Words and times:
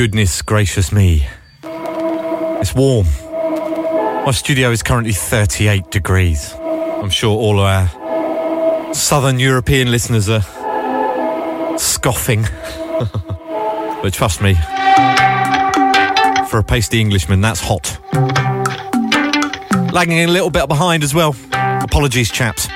goodness 0.00 0.40
gracious 0.40 0.92
me. 0.92 1.26
It's 1.62 2.74
warm. 2.74 3.04
My 4.24 4.30
studio 4.30 4.70
is 4.70 4.82
currently 4.82 5.12
38 5.12 5.90
degrees. 5.90 6.54
I'm 6.54 7.10
sure 7.10 7.36
all 7.36 7.60
our 7.60 8.94
southern 8.94 9.38
European 9.38 9.90
listeners 9.90 10.30
are 10.30 10.40
scoffing. 11.76 12.44
but 14.00 14.14
trust 14.14 14.40
me, 14.40 14.54
for 16.48 16.60
a 16.60 16.64
pasty 16.64 16.98
Englishman, 16.98 17.42
that's 17.42 17.60
hot. 17.62 17.98
Lagging 19.92 20.20
a 20.20 20.28
little 20.28 20.48
bit 20.48 20.66
behind 20.66 21.04
as 21.04 21.14
well. 21.14 21.36
Apologies, 21.52 22.30
chaps. 22.30 22.68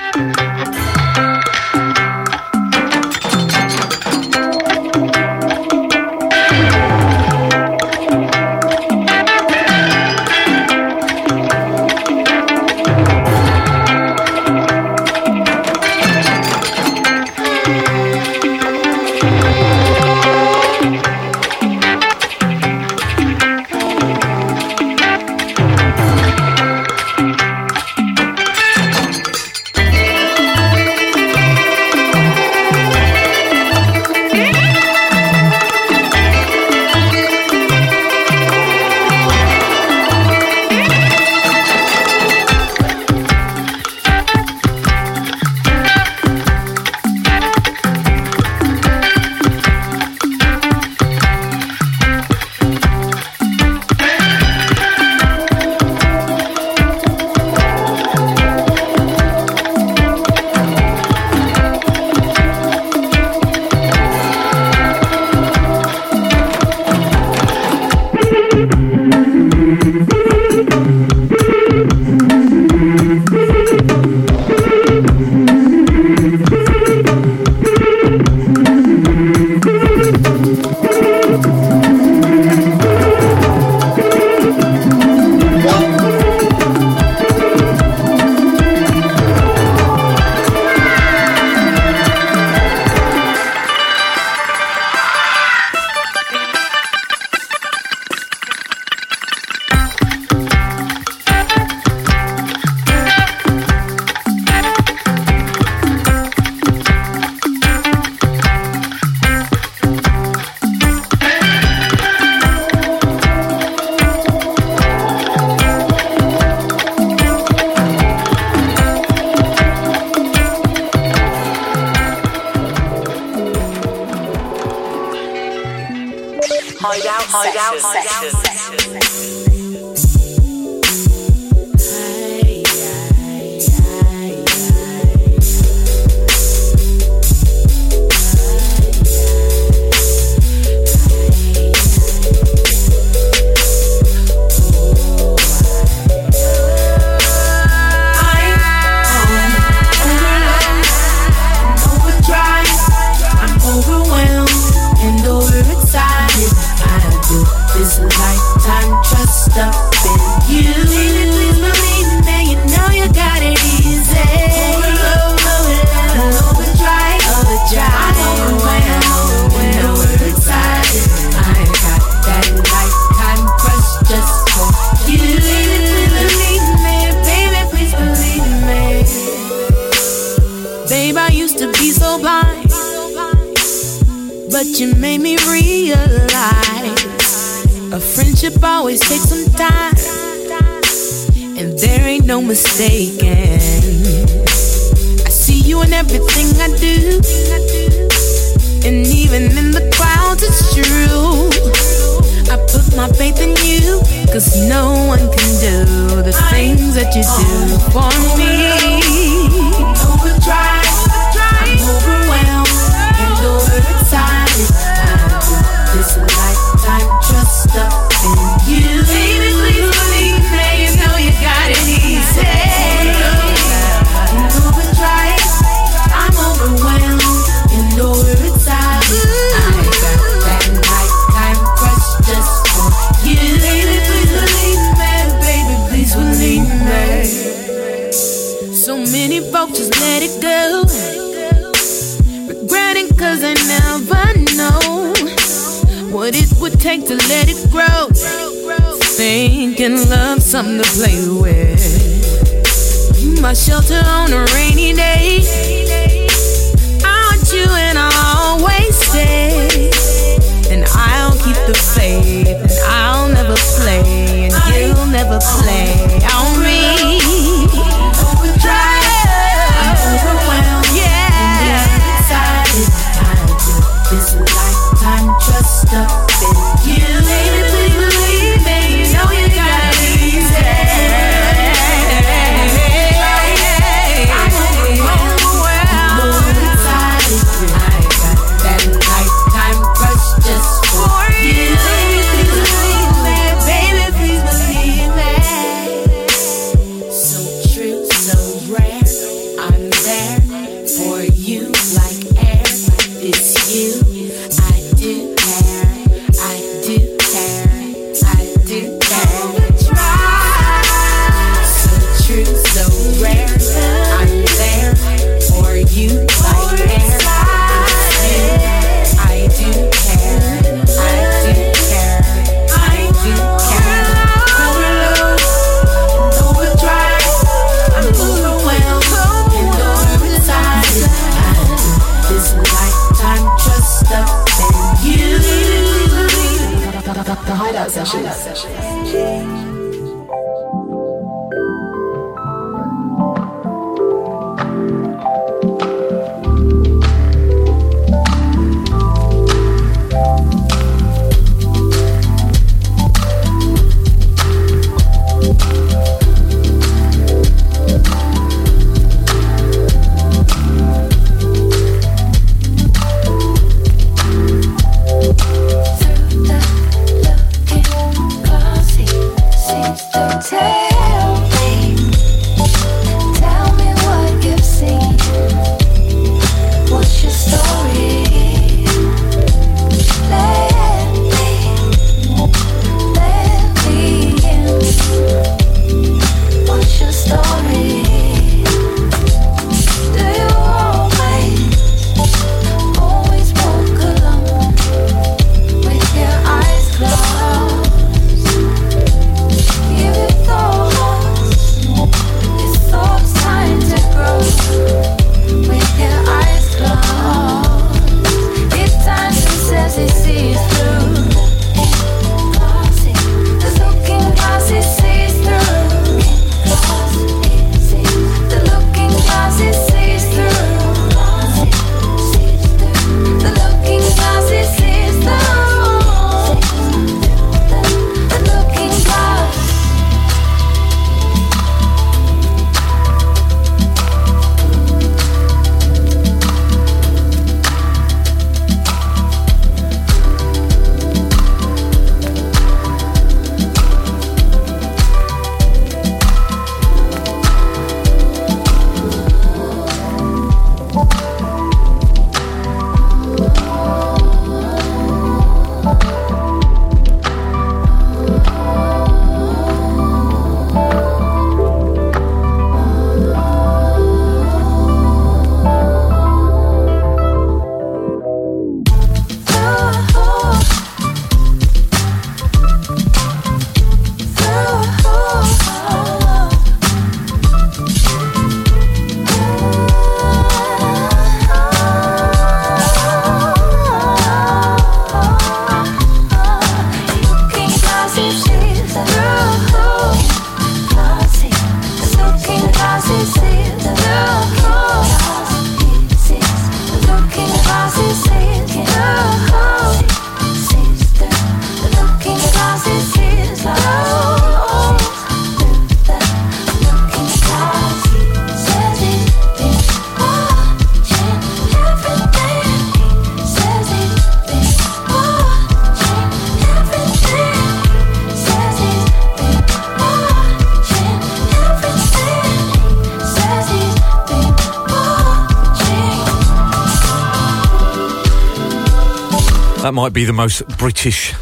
Might 530.05 530.13
be 530.13 530.25
the 530.25 530.33
most 530.33 530.61
British 530.77 531.33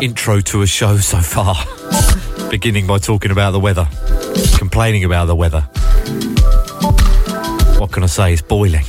intro 0.00 0.40
to 0.40 0.62
a 0.62 0.66
show 0.66 0.96
so 0.96 1.20
far. 1.20 1.54
Beginning 2.50 2.86
by 2.86 2.96
talking 2.96 3.30
about 3.30 3.50
the 3.50 3.60
weather, 3.60 3.86
complaining 4.56 5.04
about 5.04 5.26
the 5.26 5.36
weather. 5.36 5.60
What 7.78 7.92
can 7.92 8.02
I 8.02 8.06
say? 8.06 8.32
It's 8.32 8.40
boiling. 8.40 8.86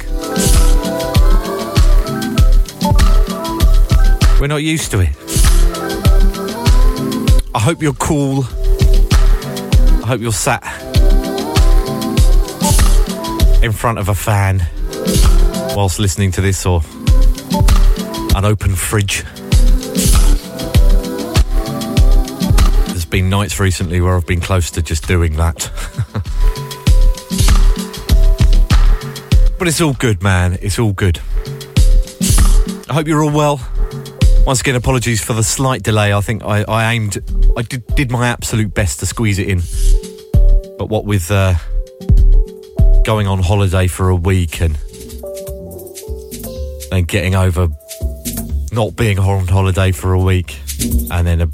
We're 4.40 4.48
not 4.48 4.64
used 4.64 4.90
to 4.92 5.02
it. 5.02 5.10
I 7.54 7.60
hope 7.60 7.82
you're 7.82 7.92
cool. 7.92 8.46
I 10.02 10.08
hope 10.08 10.22
you're 10.22 10.32
sat 10.32 10.64
in 13.62 13.74
front 13.74 14.00
of 14.00 14.08
a 14.08 14.16
fan 14.16 14.66
whilst 15.76 16.00
listening 16.00 16.32
to 16.32 16.40
this 16.40 16.66
or 16.66 16.82
an 18.38 18.46
open 18.46 18.76
fridge. 18.76 19.24
There's 22.86 23.06
been 23.06 23.32
nights 23.32 23.60
recently 23.60 24.00
where 24.00 24.16
I've 24.16 24.28
been 24.28 24.42
close 24.42 24.70
to 24.72 24.84
just 24.84 25.08
doing 25.08 25.38
that. 25.38 25.72
but 29.58 29.68
it's 29.68 29.82
all 29.82 29.94
good, 29.94 30.22
man. 30.22 30.60
It's 30.62 30.78
all 30.78 30.94
good. 30.94 31.20
I 32.88 32.94
hope 32.94 33.08
you're 33.08 33.24
all 33.24 33.32
well. 33.32 33.60
Once 34.46 34.62
again, 34.62 34.76
apologies 34.76 35.24
for 35.24 35.34
the 35.34 35.44
slight 35.44 35.82
delay. 35.82 36.14
I 36.14 36.22
think 36.22 36.46
I, 36.46 36.64
I 36.68 36.94
aimed, 36.94 37.18
I 37.58 37.64
did, 37.64 37.88
did 37.96 38.12
my 38.12 38.28
absolute 38.28 38.72
best 38.72 39.00
to 39.00 39.08
squeeze 39.08 39.40
it 39.40 39.50
in. 39.50 39.64
But 40.78 40.90
what 40.90 41.06
with 41.06 41.32
uh, 41.32 41.56
going 43.04 43.26
on 43.26 43.40
holiday 43.40 43.88
for 43.88 44.10
a 44.10 44.16
week 44.16 44.62
and 44.62 44.76
then 46.92 47.04
getting 47.06 47.34
over 47.34 47.70
not 48.78 48.96
being 48.96 49.18
on 49.18 49.48
holiday 49.48 49.92
for 49.92 50.14
a 50.14 50.20
week 50.20 50.60
and 51.10 51.26
then 51.26 51.42
uh, 51.42 51.48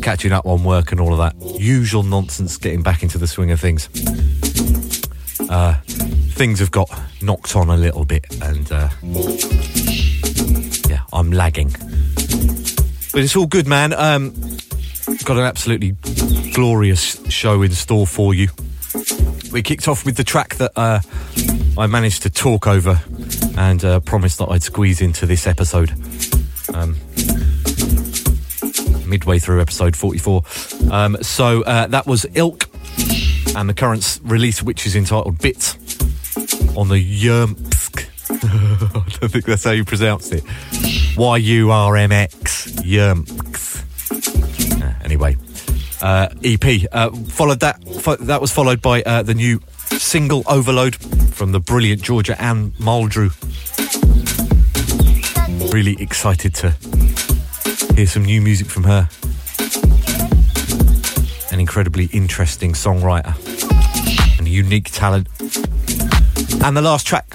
catching 0.00 0.32
up 0.32 0.46
on 0.46 0.64
work 0.64 0.90
and 0.90 1.02
all 1.02 1.12
of 1.12 1.18
that 1.18 1.60
usual 1.60 2.02
nonsense, 2.02 2.56
getting 2.56 2.82
back 2.82 3.02
into 3.02 3.18
the 3.18 3.26
swing 3.26 3.50
of 3.50 3.60
things. 3.60 3.90
Uh, 5.50 5.74
things 6.30 6.60
have 6.60 6.70
got 6.70 6.90
knocked 7.20 7.56
on 7.56 7.68
a 7.68 7.76
little 7.76 8.06
bit 8.06 8.24
and 8.40 8.72
uh, 8.72 8.88
yeah, 10.88 11.02
I'm 11.12 11.30
lagging. 11.30 11.68
But 13.12 13.20
it's 13.20 13.36
all 13.36 13.46
good, 13.46 13.66
man. 13.66 13.92
Um, 13.92 14.30
got 15.24 15.36
an 15.36 15.44
absolutely 15.44 15.94
glorious 16.54 17.22
show 17.28 17.60
in 17.60 17.72
store 17.72 18.06
for 18.06 18.32
you. 18.32 18.48
We 19.52 19.60
kicked 19.60 19.88
off 19.88 20.06
with 20.06 20.16
the 20.16 20.24
track 20.24 20.54
that 20.54 20.72
uh, 20.74 21.00
I 21.76 21.86
managed 21.86 22.22
to 22.22 22.30
talk 22.30 22.66
over 22.66 22.98
and 23.58 23.84
uh, 23.84 24.00
promised 24.00 24.38
that 24.38 24.46
I'd 24.46 24.62
squeeze 24.62 25.02
into 25.02 25.26
this 25.26 25.46
episode. 25.46 25.92
Um, 26.74 26.96
midway 29.08 29.38
through 29.38 29.60
episode 29.60 29.94
44. 29.94 30.42
Um, 30.90 31.16
so 31.22 31.62
uh, 31.62 31.86
that 31.88 32.06
was 32.06 32.26
Ilk 32.34 32.68
and 33.56 33.68
the 33.68 33.74
current 33.74 34.20
release, 34.24 34.62
which 34.62 34.86
is 34.86 34.96
entitled 34.96 35.38
Bits 35.38 35.74
on 36.76 36.88
the 36.88 36.96
Yurmsk. 36.96 38.08
I 38.30 39.18
don't 39.18 39.30
think 39.30 39.44
that's 39.44 39.64
how 39.64 39.72
you 39.72 39.84
pronounce 39.84 40.32
it. 40.32 40.42
Y 41.16 41.36
U 41.36 41.70
R 41.70 41.96
M 41.96 42.12
X. 42.12 42.66
Yurmsk. 42.76 43.82
Uh, 44.82 44.94
anyway, 45.04 45.36
uh, 46.00 46.28
EP. 46.42 46.64
Uh, 46.90 47.10
followed 47.10 47.60
that. 47.60 47.84
Fo- 48.00 48.16
that 48.16 48.40
was 48.40 48.50
followed 48.50 48.80
by 48.80 49.02
uh, 49.02 49.22
the 49.22 49.34
new 49.34 49.60
single 49.98 50.42
Overload 50.46 50.96
from 50.96 51.52
the 51.52 51.60
brilliant 51.60 52.02
Georgia 52.02 52.40
Anne 52.40 52.70
Muldrow. 52.72 53.30
Really 55.72 55.96
excited 56.02 56.54
to 56.56 56.70
hear 57.96 58.06
some 58.06 58.26
new 58.26 58.42
music 58.42 58.66
from 58.66 58.84
her. 58.84 59.08
An 61.50 61.58
incredibly 61.60 62.10
interesting 62.12 62.74
songwriter 62.74 63.34
and 64.38 64.46
a 64.46 64.50
unique 64.50 64.90
talent. 64.90 65.28
And 66.62 66.76
the 66.76 66.82
last 66.82 67.06
track 67.06 67.26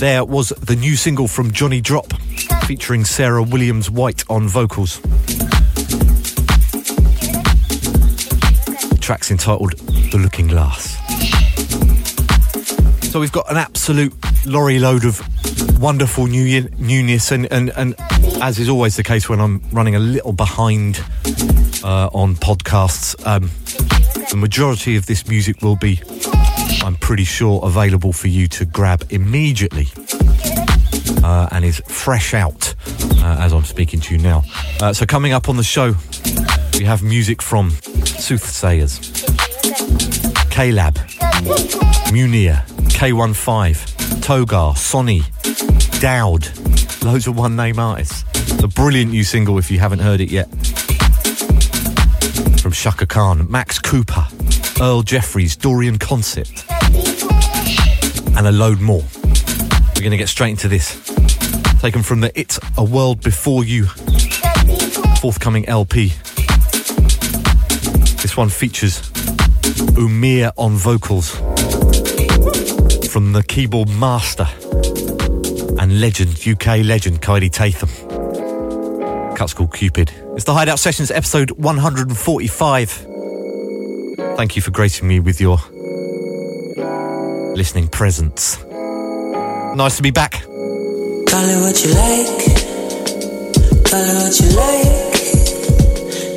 there 0.00 0.24
was 0.24 0.48
the 0.48 0.74
new 0.74 0.96
single 0.96 1.28
from 1.28 1.52
Jonny 1.52 1.80
Drop 1.80 2.12
featuring 2.64 3.04
Sarah 3.04 3.44
Williams 3.44 3.88
White 3.88 4.24
on 4.28 4.48
vocals. 4.48 4.98
The 8.90 8.98
track's 9.00 9.30
entitled 9.30 9.78
The 10.10 10.18
Looking 10.18 10.48
Glass. 10.48 10.96
So 13.12 13.20
we've 13.20 13.30
got 13.30 13.48
an 13.48 13.56
absolute 13.56 14.12
lorry 14.46 14.78
load 14.78 15.04
of 15.04 15.20
wonderful 15.80 16.26
new 16.26 16.68
newness, 16.78 17.30
and, 17.30 17.50
and, 17.52 17.70
and 17.76 17.94
as 18.42 18.58
is 18.58 18.68
always 18.68 18.96
the 18.96 19.02
case 19.02 19.28
when 19.28 19.40
I'm 19.40 19.62
running 19.72 19.94
a 19.94 19.98
little 19.98 20.32
behind 20.32 20.98
uh, 21.84 22.08
on 22.12 22.34
podcasts, 22.34 23.14
um, 23.26 23.50
the 24.30 24.36
majority 24.36 24.96
of 24.96 25.06
this 25.06 25.28
music 25.28 25.62
will 25.62 25.76
be, 25.76 26.00
I'm 26.82 26.96
pretty 26.96 27.24
sure, 27.24 27.60
available 27.64 28.12
for 28.12 28.28
you 28.28 28.48
to 28.48 28.64
grab 28.64 29.04
immediately. 29.10 29.88
Uh, 31.22 31.48
and 31.50 31.64
is 31.64 31.82
fresh 31.86 32.32
out 32.32 32.74
uh, 33.16 33.36
as 33.40 33.52
I'm 33.52 33.64
speaking 33.64 34.00
to 34.00 34.14
you 34.14 34.22
now. 34.22 34.44
Uh, 34.80 34.92
so, 34.92 35.04
coming 35.04 35.32
up 35.32 35.48
on 35.48 35.56
the 35.56 35.64
show, 35.64 35.94
we 36.78 36.84
have 36.84 37.02
music 37.02 37.42
from 37.42 37.70
Soothsayers, 37.70 39.00
Khalab, 40.50 40.94
Munir, 42.12 42.64
K15, 42.88 43.97
Togar, 44.20 44.76
Sonny, 44.76 45.20
Dauwd, 46.00 47.04
loads 47.04 47.26
of 47.26 47.36
one 47.36 47.56
name 47.56 47.78
artists. 47.78 48.24
A 48.62 48.68
brilliant 48.68 49.10
new 49.10 49.24
single, 49.24 49.58
if 49.58 49.70
you 49.70 49.78
haven't 49.78 50.00
heard 50.00 50.20
it 50.20 50.30
yet, 50.30 50.48
from 52.60 52.72
Chaka 52.72 53.06
Khan, 53.06 53.50
Max 53.50 53.78
Cooper, 53.78 54.26
Earl 54.80 55.02
Jeffers, 55.02 55.56
Dorian 55.56 55.98
Concept, 55.98 56.64
and 58.36 58.46
a 58.46 58.52
load 58.52 58.80
more. 58.80 59.02
We're 59.94 60.02
going 60.02 60.10
to 60.10 60.16
get 60.16 60.28
straight 60.28 60.50
into 60.50 60.68
this. 60.68 60.94
Taken 61.80 62.02
from 62.02 62.20
the 62.20 62.32
It's 62.38 62.58
a 62.76 62.84
World 62.84 63.22
Before 63.22 63.64
You 63.64 63.86
forthcoming 65.20 65.68
LP. 65.68 66.08
This 68.22 68.36
one 68.36 68.48
features 68.48 69.00
Uhmeer 69.96 70.52
on 70.56 70.72
vocals 70.72 71.34
from 73.08 73.32
the 73.32 73.42
keyboard 73.42 73.88
master 73.88 74.46
and 75.80 76.00
legend, 76.00 76.46
UK 76.46 76.84
legend, 76.84 77.22
Kaidi 77.22 77.50
Tatham. 77.50 77.88
Cut's 79.34 79.54
called 79.54 79.72
Cupid. 79.72 80.12
It's 80.34 80.44
the 80.44 80.52
Hideout 80.52 80.78
Sessions 80.78 81.10
episode 81.10 81.50
145. 81.52 82.90
Thank 84.36 84.56
you 84.56 84.62
for 84.62 84.70
gracing 84.72 85.08
me 85.08 85.20
with 85.20 85.40
your 85.40 85.56
listening 87.56 87.88
presence. 87.88 88.58
Nice 88.62 89.96
to 89.96 90.02
be 90.02 90.10
back. 90.10 90.32
Call 90.32 91.44
it 91.48 91.60
what 91.60 91.82
you 91.82 91.94
like. 91.94 92.28
Call 93.88 94.04
it 94.04 94.16
what 94.20 94.38
you 94.38 94.48
like. 94.54 95.16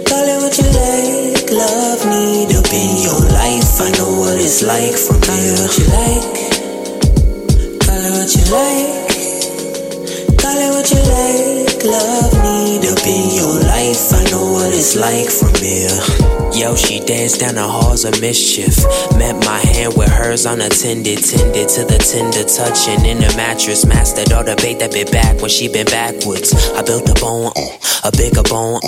Call 0.08 0.24
it 0.24 0.40
what 0.42 0.58
you 0.58 0.68
like. 0.72 1.52
Love 1.52 2.06
need 2.08 2.56
up 2.56 2.72
in 2.72 3.04
your 3.04 3.20
life. 3.34 3.82
I 3.82 3.92
know 3.98 4.20
what 4.20 4.40
it's 4.40 4.64
like 4.64 4.96
from 4.96 5.20
Call 5.22 5.36
it 5.38 5.60
what 5.60 5.78
you 5.78 5.86
like. 5.88 6.51
Call 8.02 8.10
it 8.10 8.18
what 8.18 8.34
you 8.34 8.46
like. 8.50 8.90
Call 10.42 10.58
it 10.58 10.70
what 10.74 10.90
you 10.90 11.02
like. 11.06 11.86
Love 11.86 12.34
up 12.34 13.06
in 13.06 13.30
your 13.36 13.62
life. 13.62 14.12
I 14.12 14.26
know 14.32 14.54
what 14.54 14.74
it's 14.74 14.96
like 14.96 15.30
from 15.30 15.54
here. 15.62 15.94
Yo, 16.58 16.76
she 16.76 17.00
danced 17.00 17.42
down 17.42 17.56
the 17.56 17.62
halls 17.62 18.04
of 18.04 18.20
mischief. 18.20 18.76
Met 19.20 19.38
my 19.46 19.60
hand 19.60 19.94
with 19.96 20.10
hers 20.10 20.48
unattended. 20.48 21.20
Tended 21.24 21.70
to 21.70 21.86
the 21.86 22.00
tender 22.02 22.42
touching 22.50 23.06
in 23.06 23.20
the 23.20 23.32
mattress. 23.38 23.86
Mastered 23.86 24.32
all 24.32 24.44
the 24.44 24.56
bait 24.56 24.80
that 24.80 24.94
bit 24.94 25.12
back 25.12 25.40
when 25.40 25.52
she 25.52 25.68
been 25.68 25.86
backwards. 25.86 26.56
I 26.74 26.82
built 26.82 27.08
a 27.08 27.14
bone, 27.22 27.54
uh, 27.56 28.10
a 28.10 28.12
bigger 28.18 28.42
bone. 28.42 28.82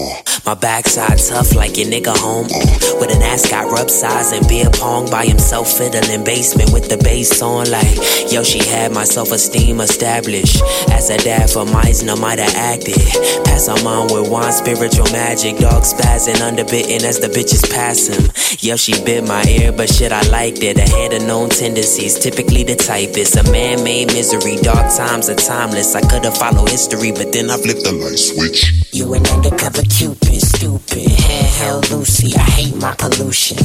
My 0.46 0.56
backside 0.56 1.20
tough 1.20 1.56
like 1.56 1.78
your 1.78 1.88
nigga 1.88 2.12
home. 2.18 2.48
Uh, 2.52 3.00
with 3.00 3.16
an 3.16 3.22
ascot 3.22 3.72
rub 3.72 3.90
size 3.90 4.34
and 4.34 4.46
beer 4.48 4.70
pong 4.74 5.10
by 5.10 5.26
himself 5.26 5.72
fiddling 5.72 6.26
basement 6.26 6.74
with 6.74 6.90
the 6.90 6.98
bass 6.98 7.42
on. 7.42 7.72
Like, 7.72 7.96
yo, 8.30 8.44
she 8.44 8.60
had 8.60 8.92
my 8.92 9.06
self 9.06 9.32
esteem 9.32 9.80
established. 9.80 10.62
As 10.92 11.10
a 11.10 11.18
dad 11.18 11.50
for 11.50 11.64
Meisner 11.64 12.20
might 12.20 12.40
have 12.40 12.54
acted. 12.56 13.00
Pass 13.46 13.68
her 13.68 13.82
mom 13.86 14.08
with 14.12 14.30
wine, 14.30 14.52
spiritual 14.52 15.08
magic. 15.14 15.60
Dog 15.60 15.84
spazzing, 15.84 16.36
underbitten 16.44 17.04
as 17.04 17.20
the 17.20 17.28
bitches 17.28 17.64
pass 17.72 18.08
him. 18.08 18.30
Yo, 18.60 18.76
she 18.76 18.94
bit 19.06 19.26
my 19.26 19.44
ear, 19.48 19.72
but 19.72 19.88
shit, 19.88 20.12
I 20.12 20.28
liked 20.28 20.62
it. 20.62 20.78
I 20.78 20.88
had 20.88 21.14
a 21.14 21.26
known 21.26 21.50
tendencies, 21.50 22.20
typically 22.20 22.64
the 22.64 22.76
typist. 22.76 23.38
A 23.38 23.44
man 23.50 23.84
made 23.84 24.08
misery, 24.08 24.58
dark 24.58 24.94
times 24.94 25.30
are 25.30 25.36
timeless. 25.36 25.96
I 25.96 26.02
could 26.02 26.26
have 26.26 26.38
followed 26.38 26.70
history, 26.70 27.12
but 27.12 27.32
then 27.32 27.50
I 27.50 27.56
flipped 27.56 27.84
the 27.84 27.94
light 27.94 28.20
switch. 28.20 28.84
You 28.92 29.14
an 29.16 29.26
undercover 29.28 29.82
cupid, 29.84 30.33
stupid. 30.42 31.08
Handheld 31.08 31.92
Lucy, 31.92 32.36
I 32.36 32.42
hate 32.42 32.75
my 32.75 32.94
pollution. 32.96 33.58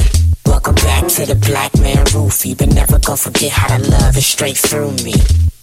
Welcome 0.45 0.75
back 0.75 1.07
to 1.07 1.25
the 1.25 1.35
black 1.35 1.77
man 1.79 2.03
roofie, 2.07 2.57
but 2.57 2.73
never 2.73 2.99
gonna 2.99 3.17
forget 3.17 3.51
how 3.51 3.75
to 3.77 3.83
love 3.89 4.17
is 4.17 4.25
straight 4.25 4.57
through 4.57 4.91
me. 5.03 5.13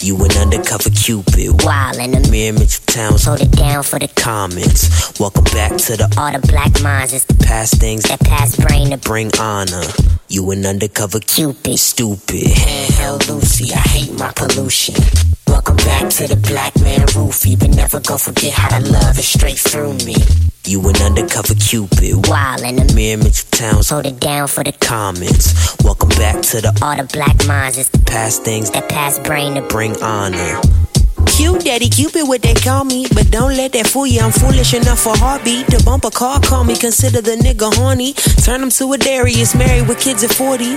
You 0.01 0.17
an 0.25 0.31
undercover 0.37 0.91
cupid, 0.91 1.63
Wild 1.65 1.97
in 1.97 2.13
the 2.13 2.29
mirror, 2.31 2.53
Mitchell 2.53 2.85
Towns, 2.87 3.25
hold 3.25 3.41
it 3.41 3.51
down 3.51 3.83
for 3.83 3.99
the 3.99 4.09
comments. 4.09 5.19
Welcome 5.19 5.45
back 5.45 5.77
to 5.77 5.97
the 5.97 6.15
all 6.17 6.33
the 6.33 6.47
black 6.47 6.81
minds 6.83 7.13
is 7.13 7.25
the 7.25 7.35
past 7.35 7.81
things 7.81 8.05
that 8.05 8.21
past 8.21 8.61
brain 8.61 8.91
to 8.91 8.99
bring 8.99 9.31
honor. 9.41 9.83
You 10.29 10.51
an 10.51 10.67
undercover 10.67 11.21
Cupid. 11.21 11.79
stupid. 11.79 12.45
Handheld 12.45 13.29
Lucy, 13.29 13.73
I 13.73 13.79
hate 13.79 14.13
my 14.19 14.33
pollution. 14.33 14.95
Welcome 15.49 15.77
back 15.77 16.09
to 16.11 16.27
the 16.27 16.37
black 16.37 16.75
man 16.81 17.07
roofie, 17.09 17.59
but 17.59 17.71
never 17.71 18.01
go 18.01 18.17
forget 18.19 18.53
how 18.53 18.79
to 18.79 18.85
love 18.91 19.19
is 19.19 19.29
straight 19.29 19.59
through 19.59 19.95
me. 20.05 20.17
You 20.65 20.81
an 20.89 20.97
undercover 20.97 21.55
cupid. 21.55 22.27
Wild 22.29 22.63
in 22.63 22.77
the 22.77 22.93
mirror, 22.95 23.19
Mitchell 23.19 23.49
Towns. 23.51 23.91
hold 23.91 24.07
it 24.07 24.19
down 24.19 24.49
for 24.49 24.65
the 24.65 24.73
Comments. 24.73 25.77
Welcome 25.85 26.09
back 26.11 26.43
to 26.51 26.61
the 26.61 26.77
all 26.83 26.97
the 26.97 27.05
black 27.13 27.47
minds. 27.47 27.79
It's 27.79 27.89
the 27.91 28.01
past 28.01 28.43
things 28.45 28.71
that 28.71 28.89
that 28.89 28.89
past 28.91 29.23
brain 29.25 29.55
to 29.55 29.63
bring 29.63 30.01
honor. 30.03 30.61
Cute 31.27 31.65
daddy, 31.65 31.89
Cupid, 31.89 32.29
what 32.29 32.43
they 32.43 32.55
call 32.55 32.85
me. 32.85 33.07
But 33.13 33.31
don't 33.31 33.57
let 33.57 33.73
that 33.73 33.87
fool 33.87 34.07
you, 34.07 34.21
I'm 34.21 34.33
foolish 34.33 34.75
enough 34.75 35.01
for 35.01 35.17
heartbeat. 35.17 35.67
To 35.69 35.85
bump 35.85 36.05
a 36.05 36.11
car, 36.11 36.41
call 36.41 36.65
me, 36.65 36.77
consider 36.77 37.21
the 37.21 37.37
nigga 37.37 37.75
horny. 37.75 38.15
Turn 38.45 38.63
him 38.63 38.71
to 38.71 38.93
a 38.93 38.99
Darius, 38.99 39.55
married 39.55 39.89
with 39.89 40.01
kids 40.01 40.25
at 40.25 40.33
40. 40.33 40.77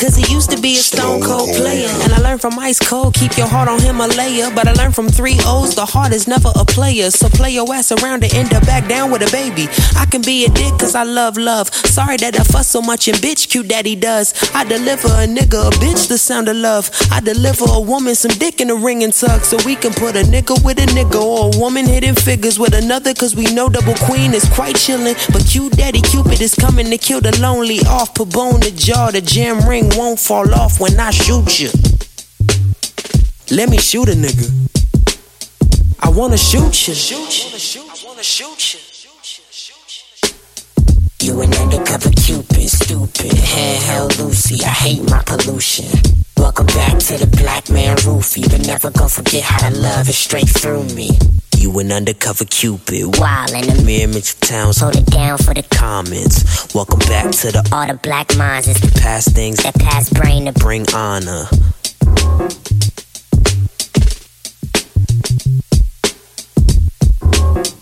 Cause 0.00 0.16
he 0.16 0.32
used 0.32 0.48
to 0.48 0.58
be 0.58 0.72
a 0.72 0.82
stone 0.82 1.20
cold 1.20 1.50
player. 1.54 1.88
And 2.00 2.14
I 2.14 2.18
learned 2.20 2.40
from 2.40 2.58
Ice 2.58 2.78
Cold, 2.78 3.12
keep 3.12 3.36
your 3.36 3.46
heart 3.46 3.68
on 3.68 3.78
him 3.80 3.96
Himalaya. 3.96 4.50
But 4.54 4.66
I 4.66 4.72
learned 4.72 4.94
from 4.94 5.08
three 5.08 5.36
O's, 5.40 5.74
the 5.74 5.84
heart 5.84 6.14
is 6.14 6.26
never 6.26 6.50
a 6.56 6.64
player. 6.64 7.10
So 7.10 7.28
play 7.28 7.50
your 7.50 7.70
ass 7.74 7.92
around 7.92 8.24
and 8.24 8.32
end 8.32 8.54
up 8.54 8.64
back 8.64 8.88
down 8.88 9.10
with 9.10 9.20
a 9.20 9.30
baby. 9.30 9.68
I 10.00 10.06
can 10.06 10.22
be 10.22 10.46
a 10.46 10.48
dick 10.48 10.72
cause 10.78 10.94
I 10.94 11.02
love 11.02 11.36
love. 11.36 11.68
Sorry 11.74 12.16
that 12.16 12.40
I 12.40 12.44
fuss 12.44 12.68
so 12.68 12.80
much 12.80 13.08
and 13.08 13.18
bitch, 13.18 13.50
cute 13.50 13.68
daddy 13.68 13.94
does. 13.94 14.32
I 14.54 14.64
deliver 14.64 15.08
a 15.08 15.26
nigga, 15.28 15.68
a 15.68 15.70
bitch, 15.76 16.08
the 16.08 16.16
sound 16.16 16.48
of 16.48 16.56
love. 16.56 16.90
I 17.12 17.20
deliver 17.20 17.66
a 17.68 17.80
woman 17.80 18.14
some 18.14 18.32
dick 18.38 18.62
in 18.62 18.70
a 18.70 18.74
ring 18.74 19.04
and 19.04 19.12
tuck. 19.12 19.44
So 19.44 19.58
we 19.66 19.76
can 19.76 19.92
put 19.92 20.16
a 20.16 20.22
nigga 20.22 20.64
with 20.64 20.78
a 20.78 20.86
nigga 20.86 21.20
or 21.20 21.52
a 21.52 21.58
woman 21.58 21.84
hitting 21.84 22.14
figures 22.14 22.58
with 22.58 22.72
another. 22.72 23.12
Cause 23.12 23.36
we 23.36 23.52
know 23.52 23.68
double 23.68 23.94
queen 24.08 24.32
is 24.32 24.48
quite 24.48 24.76
chillin'. 24.76 25.14
But 25.30 25.44
cute 25.46 25.74
daddy 25.76 26.00
Cupid 26.00 26.40
is 26.40 26.54
coming 26.54 26.86
to 26.86 26.96
kill 26.96 27.20
the 27.20 27.38
lonely 27.38 27.80
off. 27.80 28.14
Put 28.14 28.30
bone 28.30 28.60
the 28.60 28.70
jaw, 28.70 29.10
the 29.10 29.20
jam 29.20 29.68
ring 29.68 29.89
won't 29.96 30.18
fall 30.18 30.52
off 30.54 30.80
when 30.80 30.98
I 30.98 31.10
shoot 31.10 31.60
you. 31.60 31.70
Let 33.50 33.68
me 33.68 33.78
shoot 33.78 34.08
a 34.08 34.12
nigga. 34.12 34.48
I 36.00 36.08
wanna 36.08 36.36
shoot 36.36 36.88
you. 36.88 36.94
I 36.94 38.06
wanna 38.06 38.22
shoot 38.22 38.74
you. 38.74 38.80
You 41.22 41.40
an 41.42 41.52
undercover 41.54 42.10
cupid, 42.10 42.68
stupid, 42.68 43.32
handheld 43.32 44.18
Lucy. 44.18 44.64
I 44.64 44.68
hate 44.68 45.10
my 45.10 45.22
pollution. 45.24 45.86
Welcome 46.36 46.66
back 46.66 46.98
to 46.98 47.18
the 47.18 47.26
black 47.26 47.68
man 47.70 47.96
roofie, 47.98 48.48
but 48.50 48.66
never 48.66 48.90
go 48.90 49.08
forget 49.08 49.42
how 49.42 49.68
to 49.68 49.76
love 49.78 50.08
is 50.08 50.16
straight 50.16 50.48
through 50.48 50.84
me. 50.94 51.10
You 51.60 51.78
an 51.78 51.92
undercover 51.92 52.46
cupid. 52.46 53.18
Wild 53.18 53.50
in 53.50 53.66
the 53.66 53.82
Mayor 53.84 54.08
Mitchell 54.08 54.40
Towns. 54.40 54.78
hold 54.78 54.96
it 54.96 55.04
down 55.04 55.36
for 55.36 55.52
the 55.52 55.62
Comments. 55.62 56.74
Welcome 56.74 57.00
back 57.00 57.30
to 57.32 57.52
the 57.52 57.68
all 57.70 57.86
the 57.86 58.00
black 58.02 58.34
minds. 58.38 58.66
It's 58.66 58.80
the 58.80 58.98
past 58.98 59.34
things 59.34 59.58
that 59.58 59.74
past 59.74 60.14
brain 60.14 60.46
to 60.46 60.52
bring 60.52 60.86
honor. 60.94 61.44
I 67.52 67.79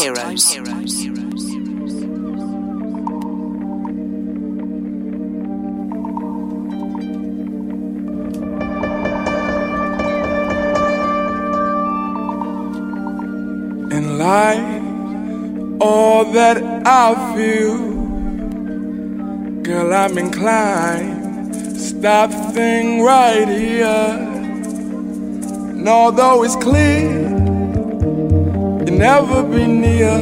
in 13.93 14.19
life, 14.19 14.83
all 15.81 16.25
that 16.33 16.57
I 16.87 17.35
feel, 17.37 17.79
girl, 19.63 19.93
I'm 19.93 20.17
inclined. 20.19 21.12
Stop 21.83 22.31
thing 22.55 23.03
right 23.03 23.49
here. 23.49 24.17
And 25.83 25.89
although 25.89 26.45
it's 26.45 26.55
clear, 26.55 27.11
you'll 28.87 28.99
never 28.99 29.43
be 29.43 29.67
near, 29.67 30.21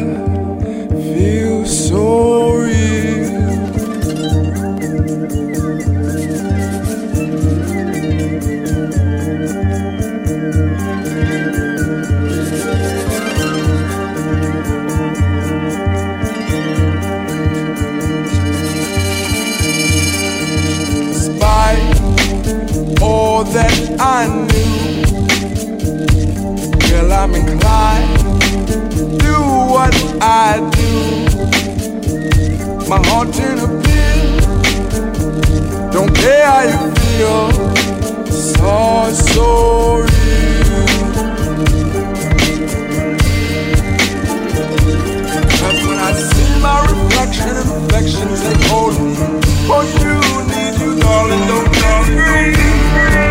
feel 0.88 1.66
so 1.66 2.54
real. 2.54 3.39
I 24.02 24.26
knew, 24.26 25.04
girl, 26.88 27.12
I'm 27.12 27.34
inclined 27.34 28.20
to 28.92 29.04
do 29.18 29.34
what 29.74 29.94
I 30.22 30.58
do. 30.72 30.92
My 32.88 32.98
heart 33.08 33.28
pill, 33.84 34.16
don't 35.92 36.14
care 36.16 36.46
how 36.46 36.62
you 36.62 36.94
feel. 36.94 37.70
When 45.86 45.98
I 45.98 46.12
see 46.12 46.60
my 46.60 46.80
reflection 46.82 47.54
you, 50.02 50.16
need 50.52 50.74
you, 50.80 50.90
darling, 51.00 51.44
don't 51.46 51.70
you 51.76 52.16
You 52.50 53.08
are 53.08 53.29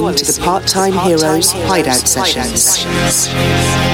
listening 0.00 0.14
to 0.16 0.32
the 0.32 0.40
Part 0.42 0.66
Time 0.66 0.92
Heroes 0.92 1.52
Hideout 1.52 2.08
Sessions. 2.08 3.91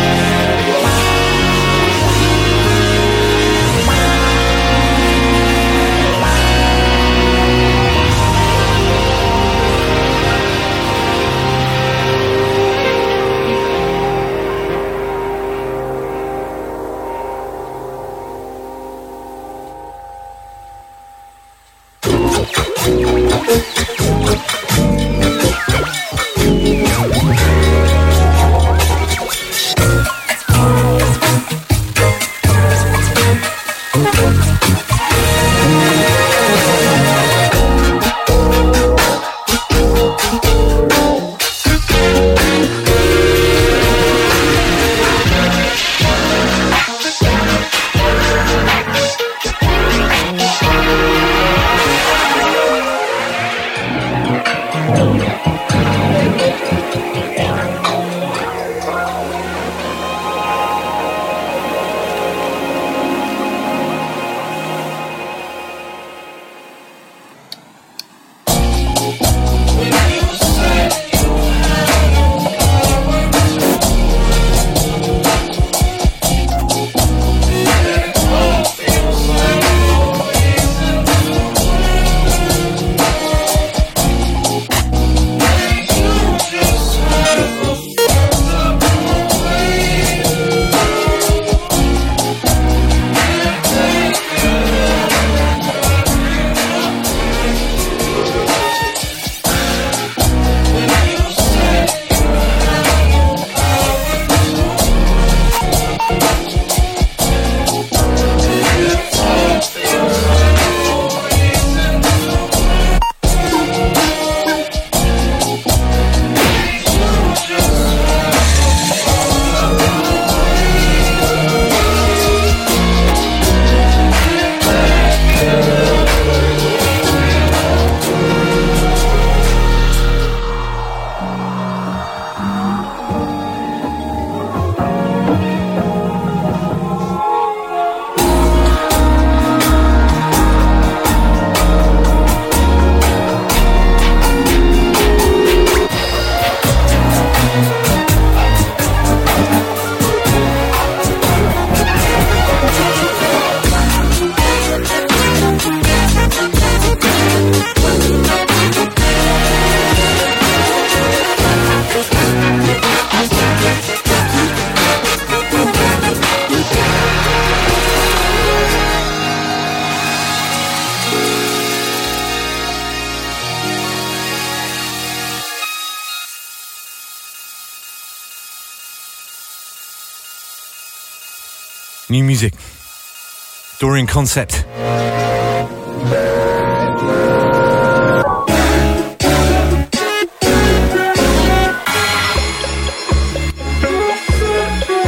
Dorian 183.78 184.08
Concept. 184.08 184.64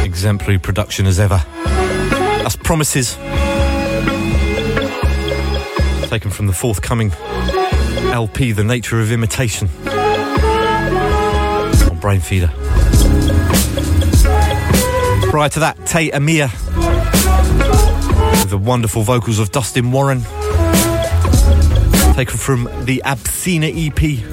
Exemplary 0.05 0.57
production 0.57 1.05
as 1.05 1.19
ever. 1.19 1.43
That's 1.65 2.55
Promises. 2.55 3.15
Taken 6.07 6.31
from 6.31 6.47
the 6.47 6.55
forthcoming 6.55 7.11
LP, 8.13 8.53
The 8.53 8.63
Nature 8.63 9.01
of 9.01 9.11
Imitation. 9.11 9.67
On 9.67 9.73
Brainfeeder. 11.99 12.49
Prior 15.29 15.49
to 15.49 15.59
that, 15.59 15.77
Te'Amir 15.79 17.10
with 18.31 18.49
the 18.49 18.57
wonderful 18.57 19.03
vocals 19.03 19.39
of 19.39 19.51
Dustin 19.51 19.91
Warren. 19.91 20.21
Taken 22.15 22.37
from 22.37 22.63
the 22.85 23.01
Absina 23.05 23.69
EP. 23.69 24.23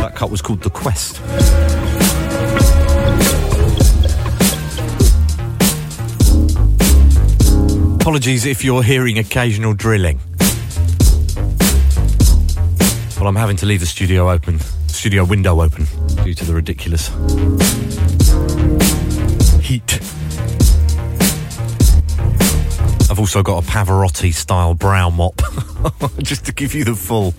That 0.00 0.14
cut 0.14 0.30
was 0.30 0.40
called 0.40 0.62
The 0.62 0.70
Quest. 0.70 1.20
Apologies 8.00 8.46
if 8.46 8.64
you're 8.64 8.82
hearing 8.82 9.18
occasional 9.18 9.74
drilling. 9.74 10.20
Well, 13.18 13.26
I'm 13.26 13.36
having 13.36 13.56
to 13.56 13.66
leave 13.66 13.80
the 13.80 13.86
studio 13.86 14.30
open, 14.30 14.60
studio 14.86 15.24
window 15.24 15.60
open, 15.60 15.86
due 16.24 16.34
to 16.34 16.44
the 16.44 16.54
ridiculous 16.54 17.10
also 23.18 23.42
got 23.42 23.64
a 23.64 23.66
Pavarotti 23.66 24.32
style 24.32 24.74
brow 24.74 25.10
mop, 25.10 25.40
just 26.18 26.46
to 26.46 26.52
give 26.52 26.74
you 26.74 26.84
the 26.84 26.94
full 26.94 27.34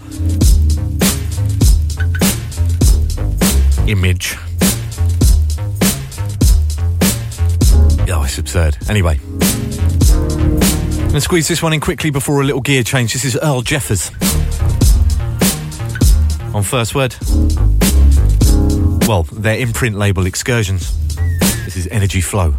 image. 3.88 4.36
Oh, 8.12 8.24
it's 8.24 8.38
absurd. 8.38 8.78
Anyway, 8.90 9.20
I'm 9.22 10.50
going 10.98 11.12
to 11.12 11.22
squeeze 11.22 11.48
this 11.48 11.62
one 11.62 11.74
in 11.74 11.80
quickly 11.80 12.10
before 12.10 12.42
a 12.42 12.44
little 12.44 12.62
gear 12.62 12.84
change. 12.84 13.14
This 13.14 13.26
is 13.26 13.38
Earl 13.42 13.62
Jeffers. 13.62 14.12
On 16.54 16.64
First 16.64 16.96
Word. 16.96 17.16
Well, 19.08 19.24
their 19.32 19.58
imprint 19.60 19.96
label 19.96 20.26
Excursions. 20.26 20.96
This 21.66 21.78
is 21.78 21.88
Energy 21.88 22.22
Flow. 22.22 22.56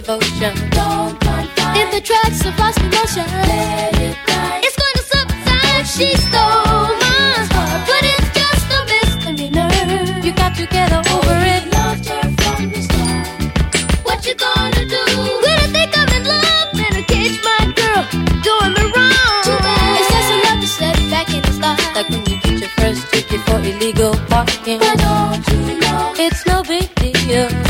Devotion. 0.00 0.54
If 1.76 1.88
the 1.92 2.00
tracks 2.00 2.40
have 2.42 2.58
lost 2.58 2.78
emotion, 2.80 3.26
it's 4.64 4.76
going 4.80 4.96
to 5.00 5.04
subside. 5.12 5.86
She 5.94 6.08
stole 6.16 6.88
my 7.04 7.36
heart, 7.52 7.80
but 7.88 8.02
it's 8.14 8.30
just 8.38 8.66
a 8.76 8.80
misdemeanor. 8.90 9.68
You 10.24 10.32
got 10.32 10.56
to 10.56 10.66
get 10.66 10.90
over 10.92 11.36
it. 11.54 11.62
Loved 11.76 12.06
her 12.08 12.22
from 12.40 12.70
the 12.72 12.80
start. 12.88 13.26
What 14.06 14.24
you 14.26 14.34
gonna 14.34 14.84
do? 14.96 15.04
When 15.44 15.56
I 15.64 15.68
think 15.74 15.90
I'm 16.00 16.10
in 16.16 16.24
love 16.32 16.68
in 16.86 16.92
a 17.00 17.04
cage, 17.12 17.38
my 17.44 17.62
girl 17.78 18.02
doing 18.46 18.72
me 18.76 18.84
wrong. 18.94 19.44
It's 20.00 20.08
just 20.16 20.30
enough 20.36 20.60
to 20.64 20.68
set 20.78 20.94
it 20.98 21.10
back 21.10 21.28
in 21.28 21.42
the 21.42 21.52
start. 21.52 21.80
Like 21.94 22.08
when 22.08 22.24
you 22.30 22.36
get 22.40 22.56
your 22.62 22.72
first 22.80 23.02
ticket 23.12 23.40
for 23.46 23.58
illegal 23.60 24.14
parking. 24.32 24.78
But 24.78 24.96
don't 24.98 25.44
you 25.52 25.80
know 25.80 26.14
it's 26.16 26.46
no 26.46 26.62
big 26.62 26.88
deal? 26.94 27.69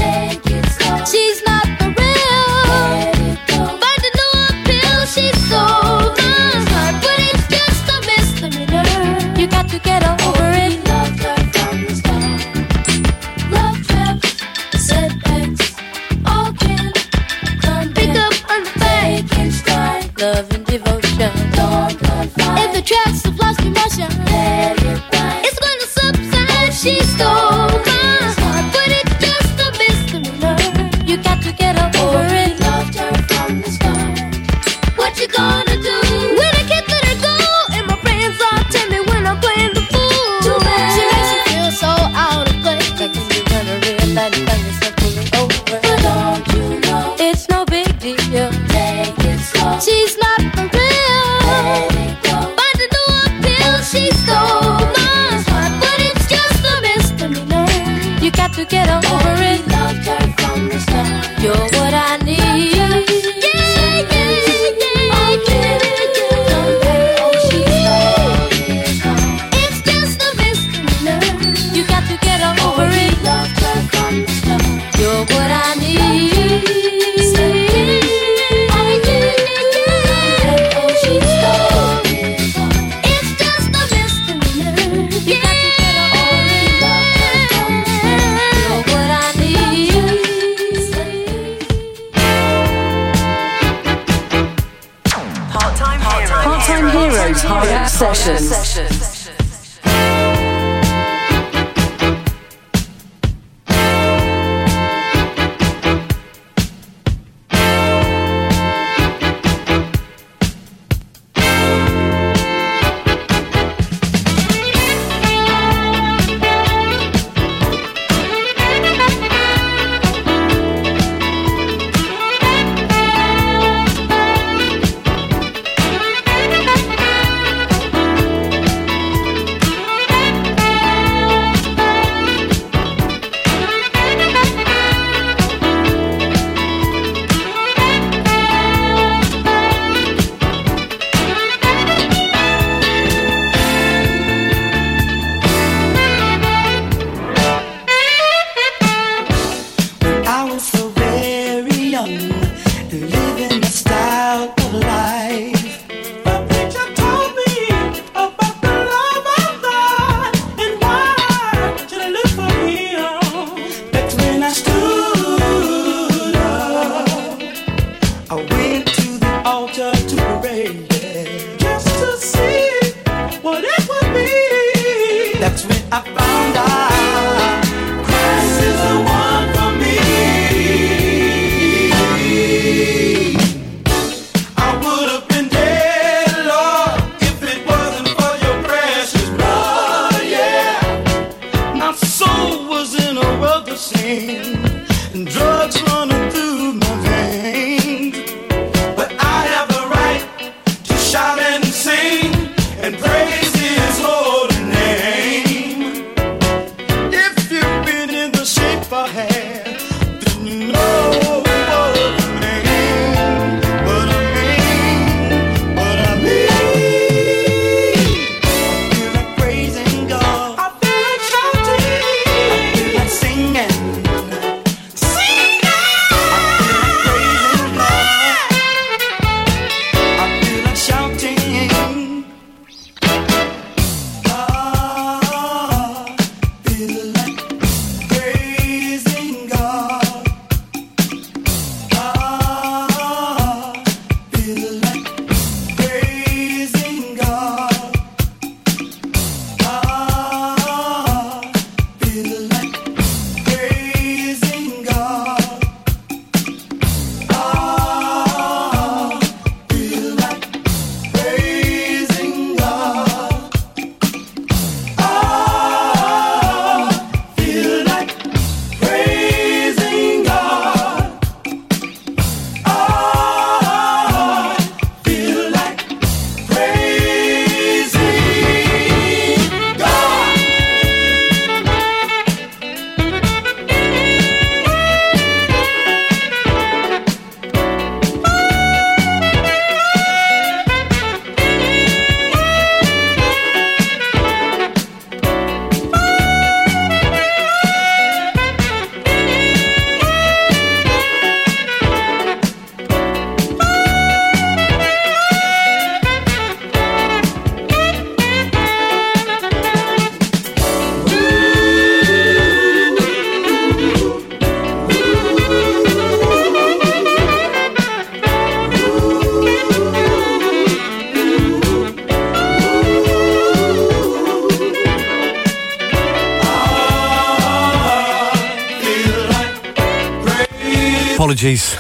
Apologies. 331.41 331.75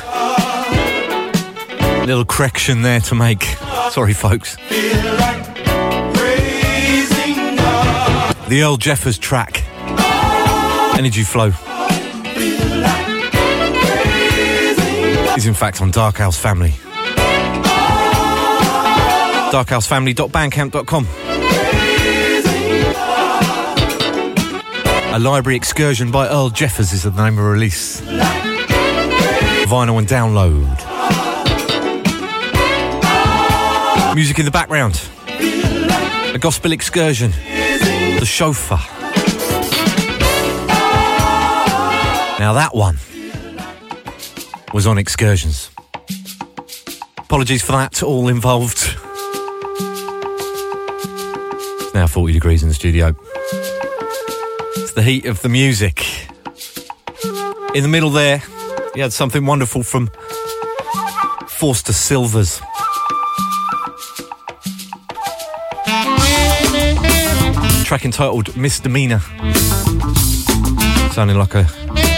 Little 2.06 2.24
correction 2.24 2.80
there 2.80 3.00
to 3.00 3.14
make. 3.14 3.42
Sorry, 3.90 4.14
folks. 4.14 4.56
The 8.48 8.62
Earl 8.62 8.78
Jeffers 8.78 9.18
track, 9.18 9.62
Energy 10.98 11.24
Flow, 11.24 11.48
is 15.36 15.46
in 15.46 15.52
fact 15.52 15.82
on 15.82 15.92
Darkhouse 15.92 16.38
Family. 16.38 16.70
darkhousefamily.bandcamp.com. 19.52 21.06
A 25.14 25.18
library 25.18 25.56
excursion 25.56 26.10
by 26.10 26.28
Earl 26.28 26.48
Jeffers 26.48 26.94
is 26.94 27.02
the 27.02 27.10
name 27.10 27.38
of 27.38 27.44
release. 27.44 28.00
Vinyl 29.70 29.98
and 29.98 30.08
download. 30.08 30.66
Music 34.16 34.40
in 34.40 34.44
the 34.44 34.50
background. 34.50 35.00
A 36.34 36.38
gospel 36.40 36.72
excursion. 36.72 37.30
The 37.30 38.24
Showfa. 38.24 38.80
Now 42.40 42.52
that 42.54 42.74
one 42.74 42.98
was 44.74 44.88
on 44.88 44.98
excursions. 44.98 45.70
Apologies 47.18 47.62
for 47.62 47.70
that 47.70 48.02
all 48.02 48.26
involved. 48.26 48.96
It's 51.78 51.94
now 51.94 52.08
40 52.08 52.32
degrees 52.32 52.64
in 52.64 52.68
the 52.68 52.74
studio. 52.74 53.14
It's 54.78 54.94
the 54.94 55.02
heat 55.04 55.26
of 55.26 55.40
the 55.42 55.48
music. 55.48 56.04
In 57.72 57.84
the 57.84 57.88
middle 57.88 58.10
there, 58.10 58.42
you 58.94 59.02
had 59.02 59.12
something 59.12 59.44
wonderful 59.46 59.82
from 59.82 60.10
Foster 61.46 61.92
Sylvers. 61.92 62.60
Track 67.84 68.04
entitled 68.04 68.56
Misdemeanor. 68.56 69.20
Sounding 71.12 71.38
like 71.38 71.54
a 71.54 71.66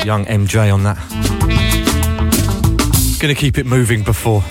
young 0.05 0.25
MJ 0.27 0.73
on 0.73 0.83
that. 0.85 0.99
Gonna 3.21 3.35
keep 3.35 3.59
it 3.59 3.67
moving 3.67 4.03
before 4.03 4.43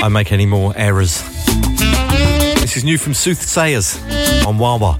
I 0.00 0.08
make 0.10 0.32
any 0.32 0.46
more 0.46 0.72
errors. 0.76 1.22
This 2.60 2.76
is 2.76 2.84
new 2.84 2.98
from 2.98 3.12
Soothsayers 3.14 3.98
on 4.46 4.58
Wah 4.58 4.76
Wah. 4.78 4.98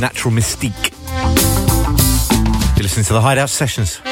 Natural 0.00 0.32
Mystic. 0.32 0.89
You're 2.80 2.84
listening 2.84 3.04
to 3.04 3.12
the 3.12 3.20
Hideout 3.20 3.50
Sessions. 3.50 4.09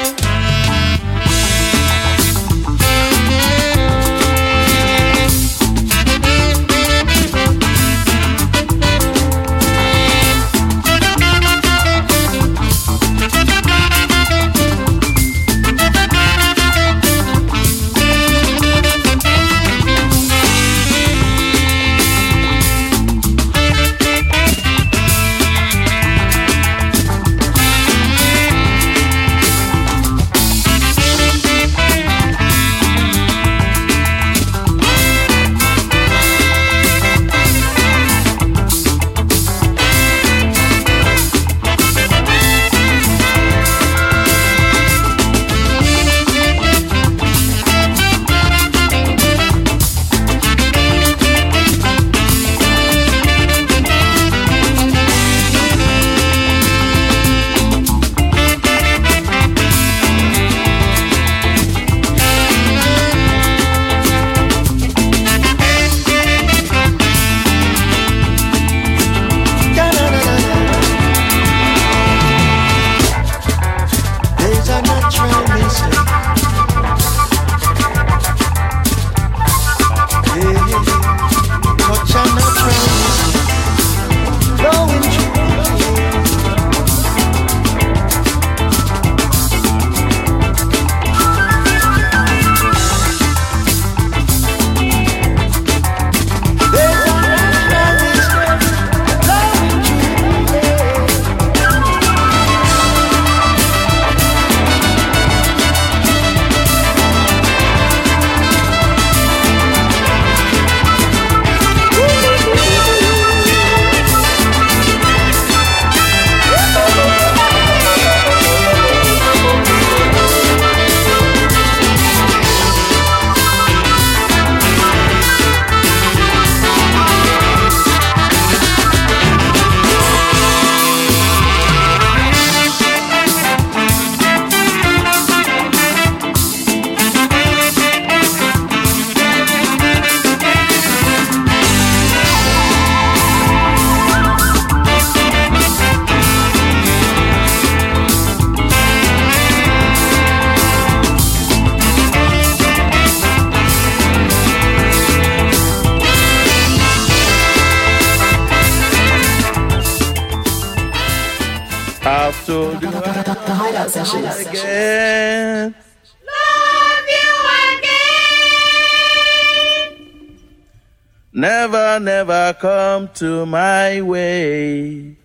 Come 173.18 173.26
to 173.26 173.46
my 173.46 174.00
way. 174.02 175.16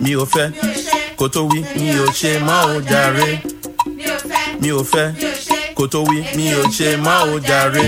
Mi 0.00 0.14
ò 0.16 0.24
fẹ́ 0.24 0.50
kó 1.16 1.28
tó 1.28 1.40
wí 1.50 1.60
mi 1.76 1.90
ò 2.04 2.06
ṣe 2.12 2.38
má 2.46 2.56
ò 2.74 2.80
jàre. 2.90 3.38
Mi 4.60 4.70
ò 4.70 4.82
fẹ́ 4.92 5.12
kó 5.76 5.86
tó 5.86 5.98
wí 6.08 6.18
mi 6.36 6.46
ò 6.60 6.62
ṣe 6.76 6.96
má 6.96 7.14
ò 7.32 7.38
jàre. 7.48 7.84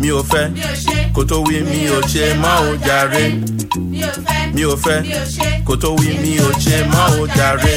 Mi 0.00 0.08
ò 0.10 0.22
fẹ́ 0.30 0.50
kó 1.14 1.22
tó 1.30 1.36
wí 1.46 1.56
mi 1.70 1.86
ò 1.96 2.00
ṣe 2.12 2.34
má 2.42 2.52
ò 2.68 2.72
jàre. 2.86 3.24
Mi 4.54 4.62
ò 4.72 4.74
fẹ́ 4.84 4.98
kó 5.66 5.74
tó 5.82 5.88
wí 6.00 6.08
mi 6.22 6.32
ò 6.38 6.50
ṣe 6.64 6.76
má 6.92 7.02
ò 7.20 7.26
jàre. 7.36 7.76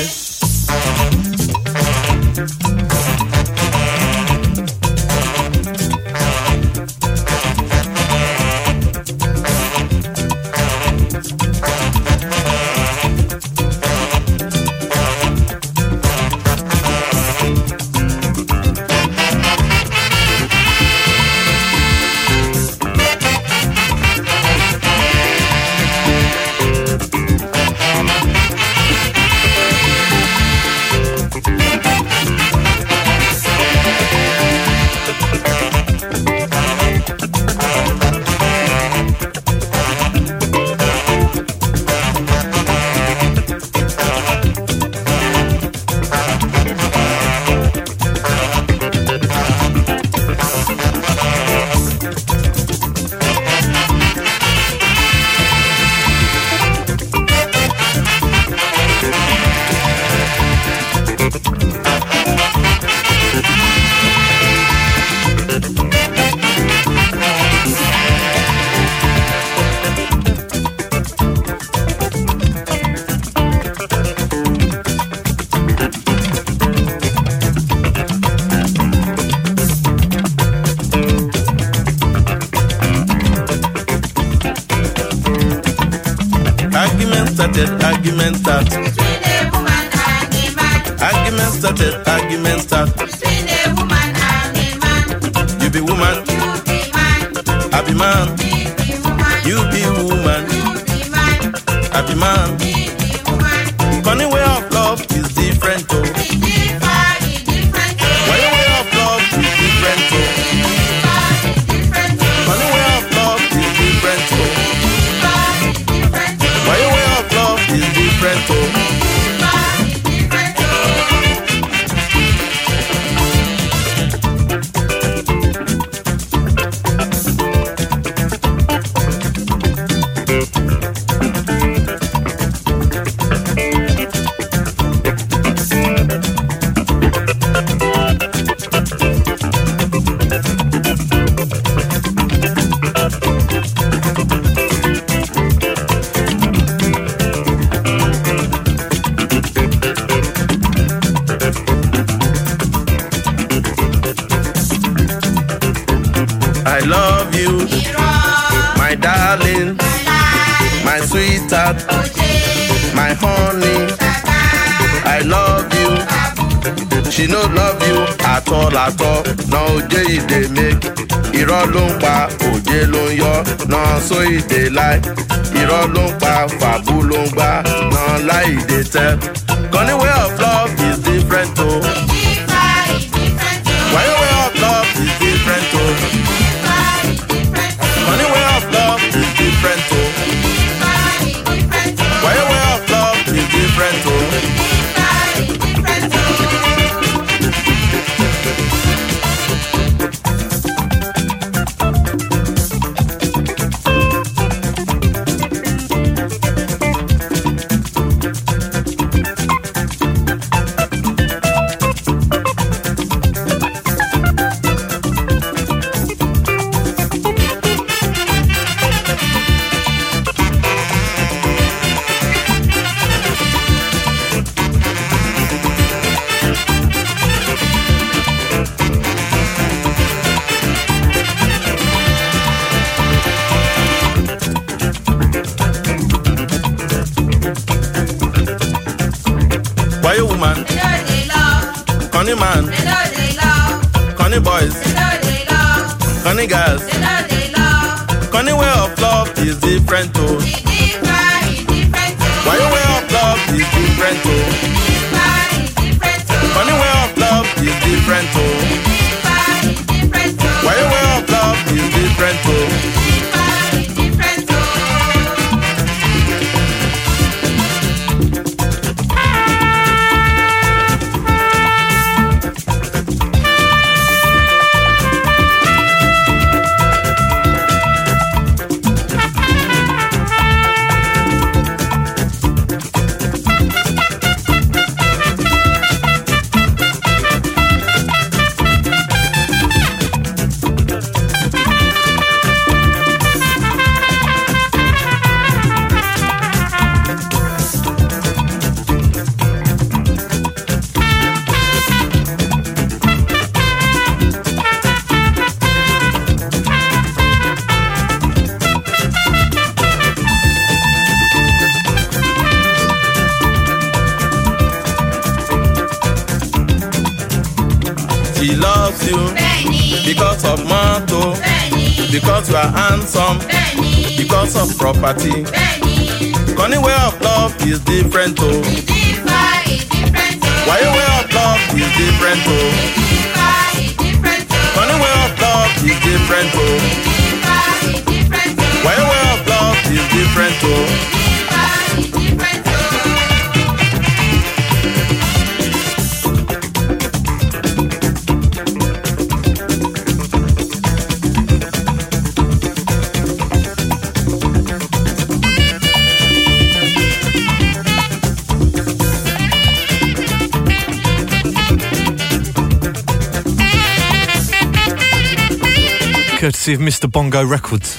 Mr. 366.95 367.11
Bongo 367.11 367.45
Records. 367.45 367.97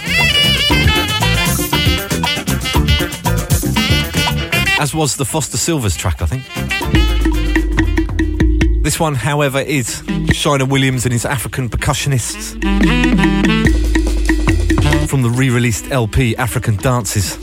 As 4.81 4.95
was 4.95 5.17
the 5.17 5.27
Foster 5.27 5.59
Sylvers 5.59 5.95
track, 5.95 6.23
I 6.23 6.27
think. 6.27 6.45
This 8.83 8.99
one, 8.99 9.15
however, 9.15 9.61
is 9.61 10.01
Shina 10.33 10.67
Williams 10.67 11.05
and 11.05 11.13
his 11.13 11.27
African 11.27 11.69
percussionists 11.69 12.53
from 15.07 15.21
the 15.21 15.29
re 15.29 15.51
released 15.51 15.91
LP 15.91 16.35
African 16.39 16.77
Dances. 16.77 17.37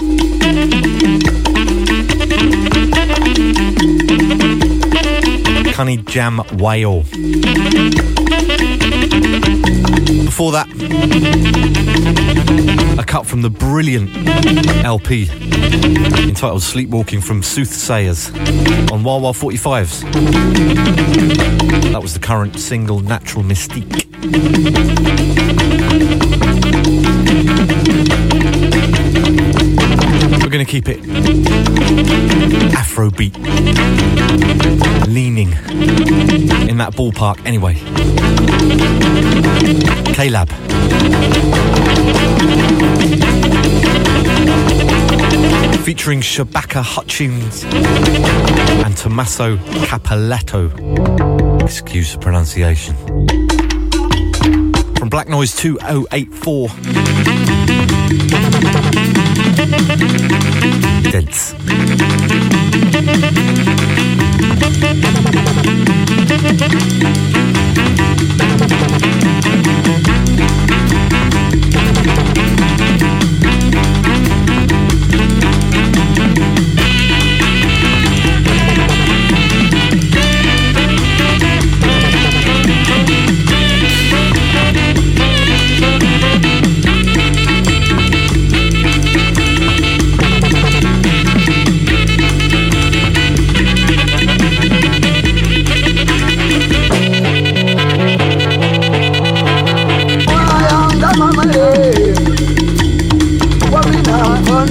Cunny 5.76 6.04
Jam 6.08 6.40
Wayo. 6.58 8.23
Before 10.26 10.52
that, 10.54 10.68
a 13.00 13.04
cut 13.04 13.26
from 13.26 13.42
the 13.42 13.50
brilliant 13.50 14.10
LP 14.84 15.30
entitled 16.28 16.62
Sleepwalking 16.62 17.22
from 17.22 17.42
Soothsayers 17.42 18.32
on 18.92 19.04
Wild 19.04 19.24
45s. 19.36 20.02
That 21.92 22.02
was 22.02 22.14
the 22.14 22.20
current 22.20 22.60
single 22.60 23.02
Natural 23.02 23.44
Mystic. 23.44 23.84
Going 30.64 30.82
to 30.82 30.82
keep 30.82 30.88
it 30.88 31.02
Afrobeat, 32.72 33.36
leaning 35.08 35.52
in 36.70 36.78
that 36.78 36.94
ballpark 36.94 37.46
anyway. 37.46 37.74
Khalab. 40.14 40.50
Featuring 45.84 46.22
Shabaka 46.22 46.82
Hutchings 46.82 47.66
and 48.86 48.96
Tommaso 48.96 49.58
Cappellato. 49.88 50.72
Excuse 51.62 52.14
the 52.14 52.20
pronunciation. 52.20 52.96
From 54.96 55.10
Black 55.10 55.28
Noise 55.28 55.54
2084. 55.58 56.70
Dance. 61.12 61.56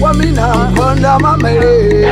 Wamina 0.00 0.72
konda 0.76 1.18
mamele 1.18 2.10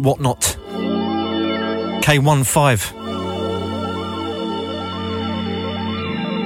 Wotnot. 0.00 0.56
K15. 2.02 2.92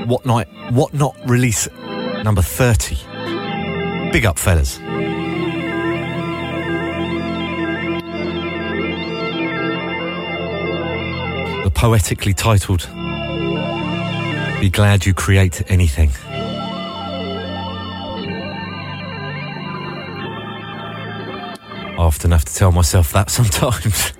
Wotnot, 0.06 0.46
Wotnot 0.70 1.28
release 1.28 1.68
number 2.24 2.42
30. 2.42 2.96
Big 4.10 4.26
up, 4.26 4.38
fellas. 4.40 4.78
The 11.62 11.70
poetically 11.72 12.34
titled 12.34 12.88
Be 14.60 14.68
Glad 14.68 15.06
You 15.06 15.14
Create 15.14 15.62
Anything. 15.70 16.10
Tell 22.54 22.70
myself 22.70 23.12
that 23.12 23.30
sometimes. 23.30 24.12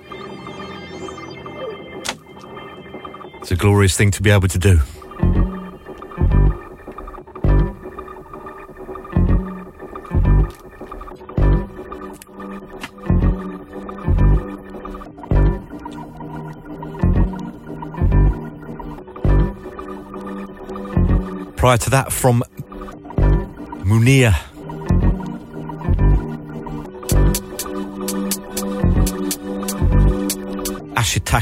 it's 3.39 3.51
a 3.51 3.55
glorious 3.55 3.95
thing 3.95 4.11
to 4.11 4.21
be 4.21 4.29
able 4.29 4.49
to 4.49 4.59
do. 4.59 4.79
Prior 21.55 21.77
to 21.77 21.89
that, 21.91 22.11
from 22.11 22.43
Munir. 23.85 24.44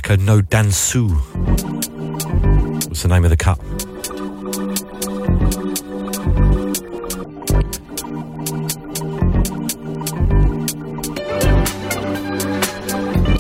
No 0.10 0.42
Dansu 0.42 1.10
What's 2.88 3.02
the 3.02 3.08
name 3.08 3.24
of 3.24 3.32
the 3.32 3.36
cut. 3.36 3.58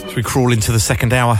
As 0.03 0.15
we 0.15 0.23
crawl 0.23 0.51
into 0.51 0.71
the 0.71 0.79
second 0.79 1.13
hour, 1.13 1.35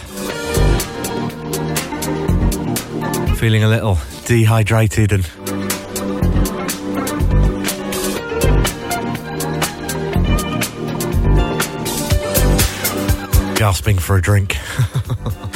feeling 3.37 3.63
a 3.63 3.69
little 3.69 3.97
dehydrated 4.25 5.11
and 5.13 5.23
gasping 13.57 13.97
for 13.97 14.15
a 14.15 14.21
drink. 14.21 14.57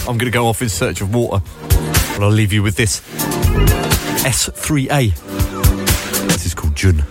I'm 0.07 0.17
going 0.17 0.31
to 0.31 0.31
go 0.31 0.47
off 0.47 0.61
in 0.61 0.69
search 0.69 1.01
of 1.01 1.13
water. 1.13 1.43
But 1.67 2.23
I'll 2.23 2.29
leave 2.29 2.53
you 2.53 2.63
with 2.63 2.77
this 2.77 3.01
S3A. 4.23 5.13
This 6.27 6.45
is 6.45 6.53
called 6.53 6.75
Jun. 6.75 7.03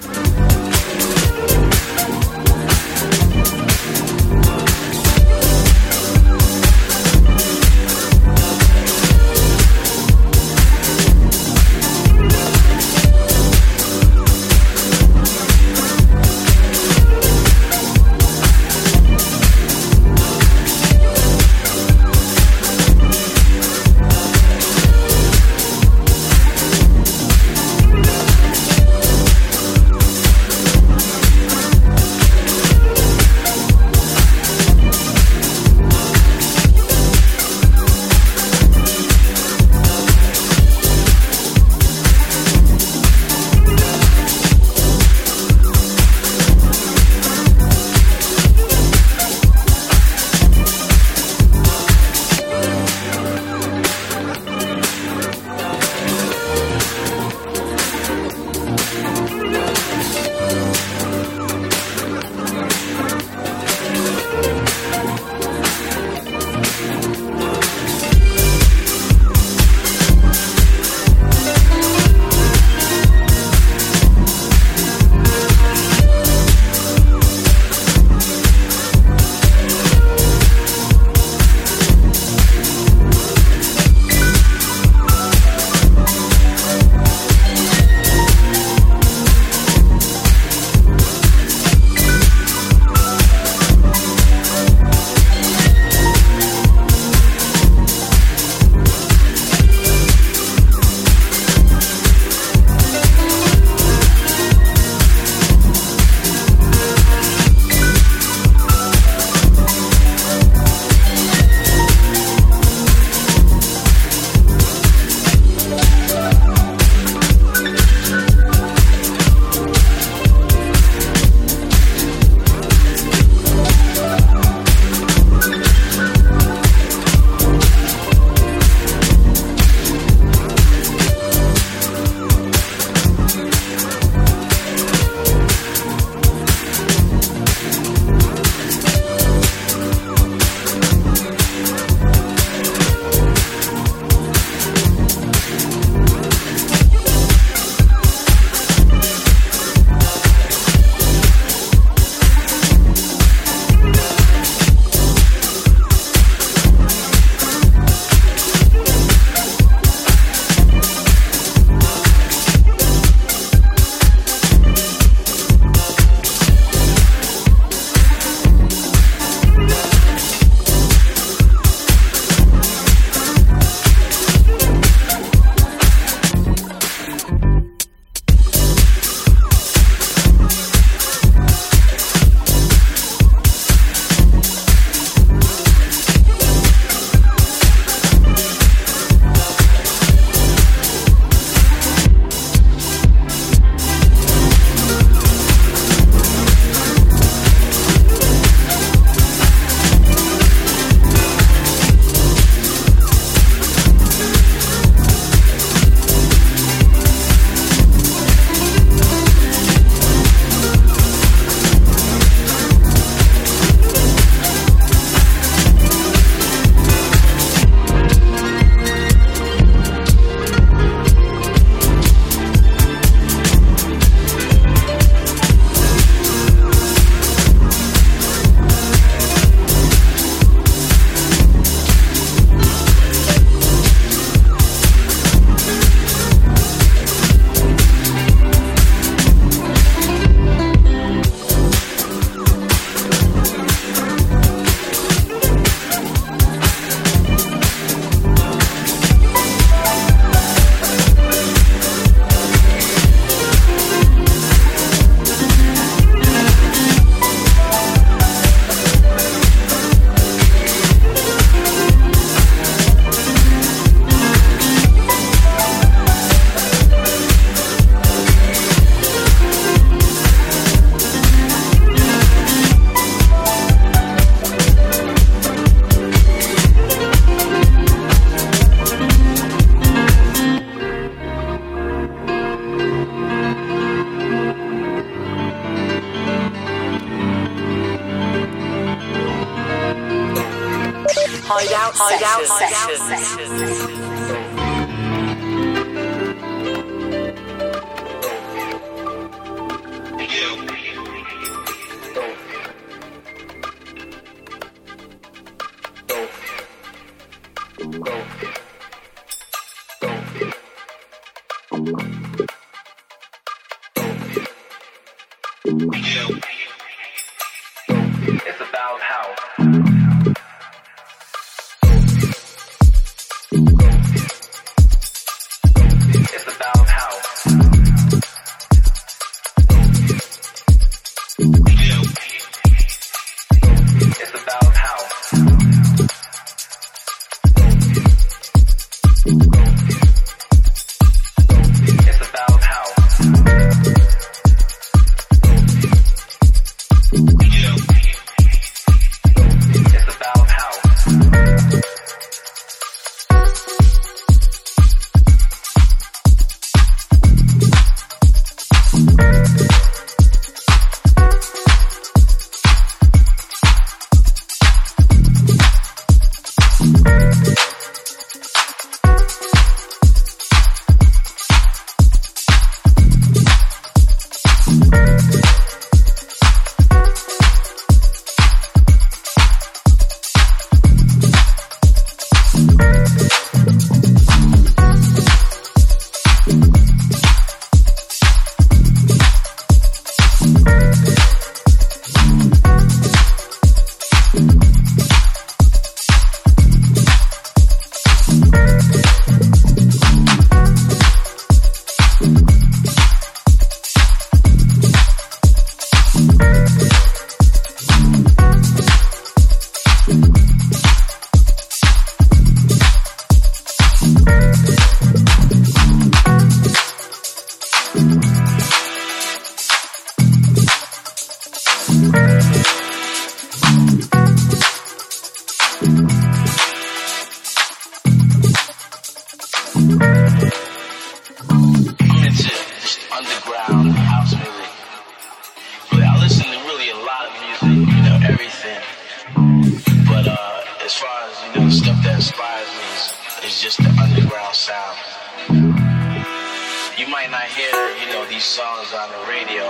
These 448.37 448.45
songs 448.45 448.93
on 448.93 449.09
the 449.09 449.33
radio. 449.33 449.65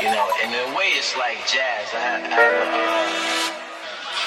You 0.00 0.08
know, 0.16 0.26
in 0.40 0.48
a 0.48 0.64
way 0.74 0.96
it's 0.96 1.14
like 1.14 1.36
jazz. 1.44 1.92
I 1.92 2.00
have, 2.00 2.24
I 2.24 2.40
have 2.40 2.56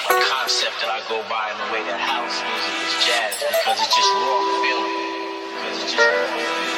a, 0.06 0.14
a 0.14 0.22
concept 0.30 0.78
that 0.86 0.90
I 0.94 1.02
go 1.10 1.18
by 1.26 1.50
in 1.50 1.58
the 1.66 1.68
way 1.74 1.82
that 1.82 1.98
house 1.98 2.38
music 2.46 2.74
is 2.86 2.94
jazz 3.02 3.42
because 3.42 3.82
it's 3.82 3.90
just 3.90 4.10
raw 4.22 4.38
feeling. 4.62 4.94
Because 5.50 5.82
it's 5.82 5.94
just 5.98 6.75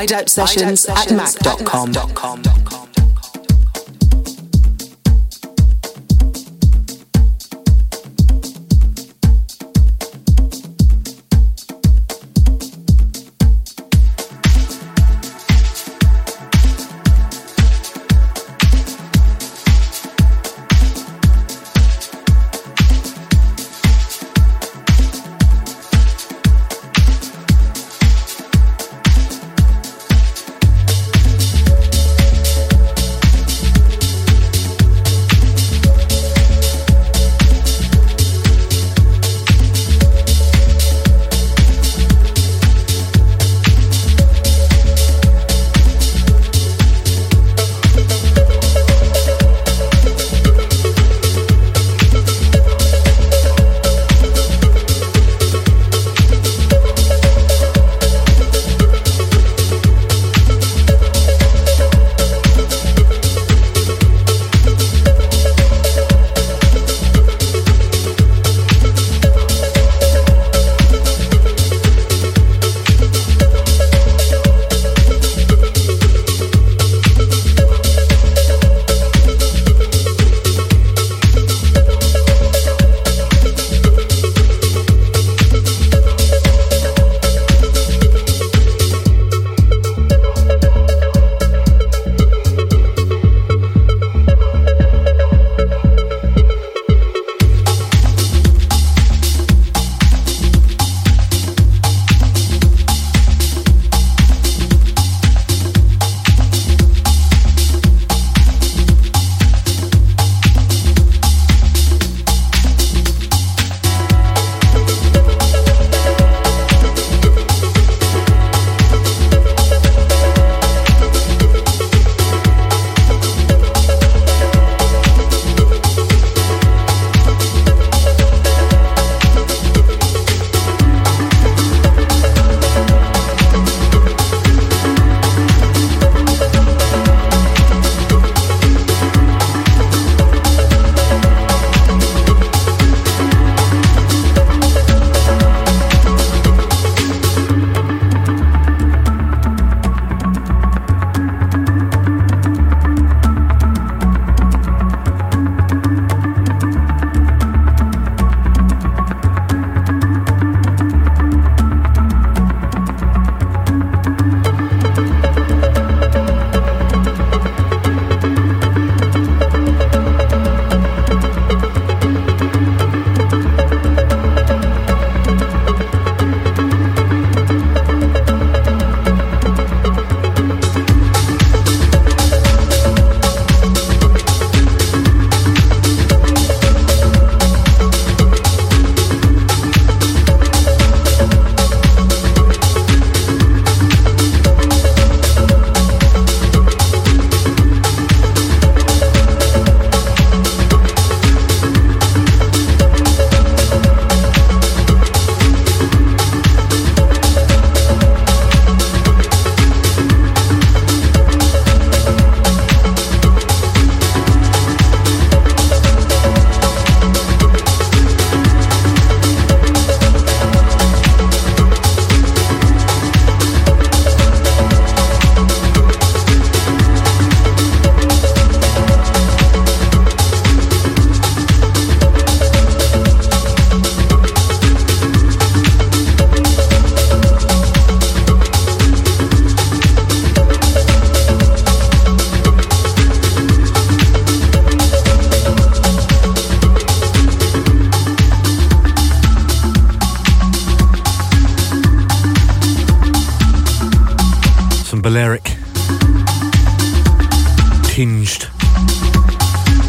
Hideout 0.00 0.30
Sessions 0.30 0.86
at 0.86 1.12
Mac.com. 1.12 2.49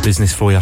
business 0.03 0.33
for 0.33 0.51
you. 0.51 0.61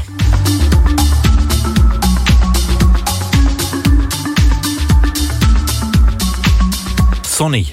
Sonny 7.24 7.64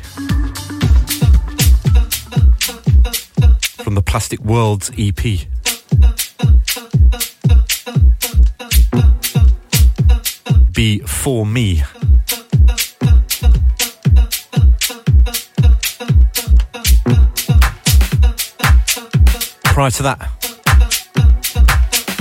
from 3.83 3.95
the 3.97 4.03
Plastic 4.05 4.41
Worlds 4.41 4.91
EP. 4.97 5.23
Be 10.73 11.01
for 11.01 11.45
me. 11.45 11.83
Prior 19.65 19.91
to 19.91 20.03
that, 20.05 20.36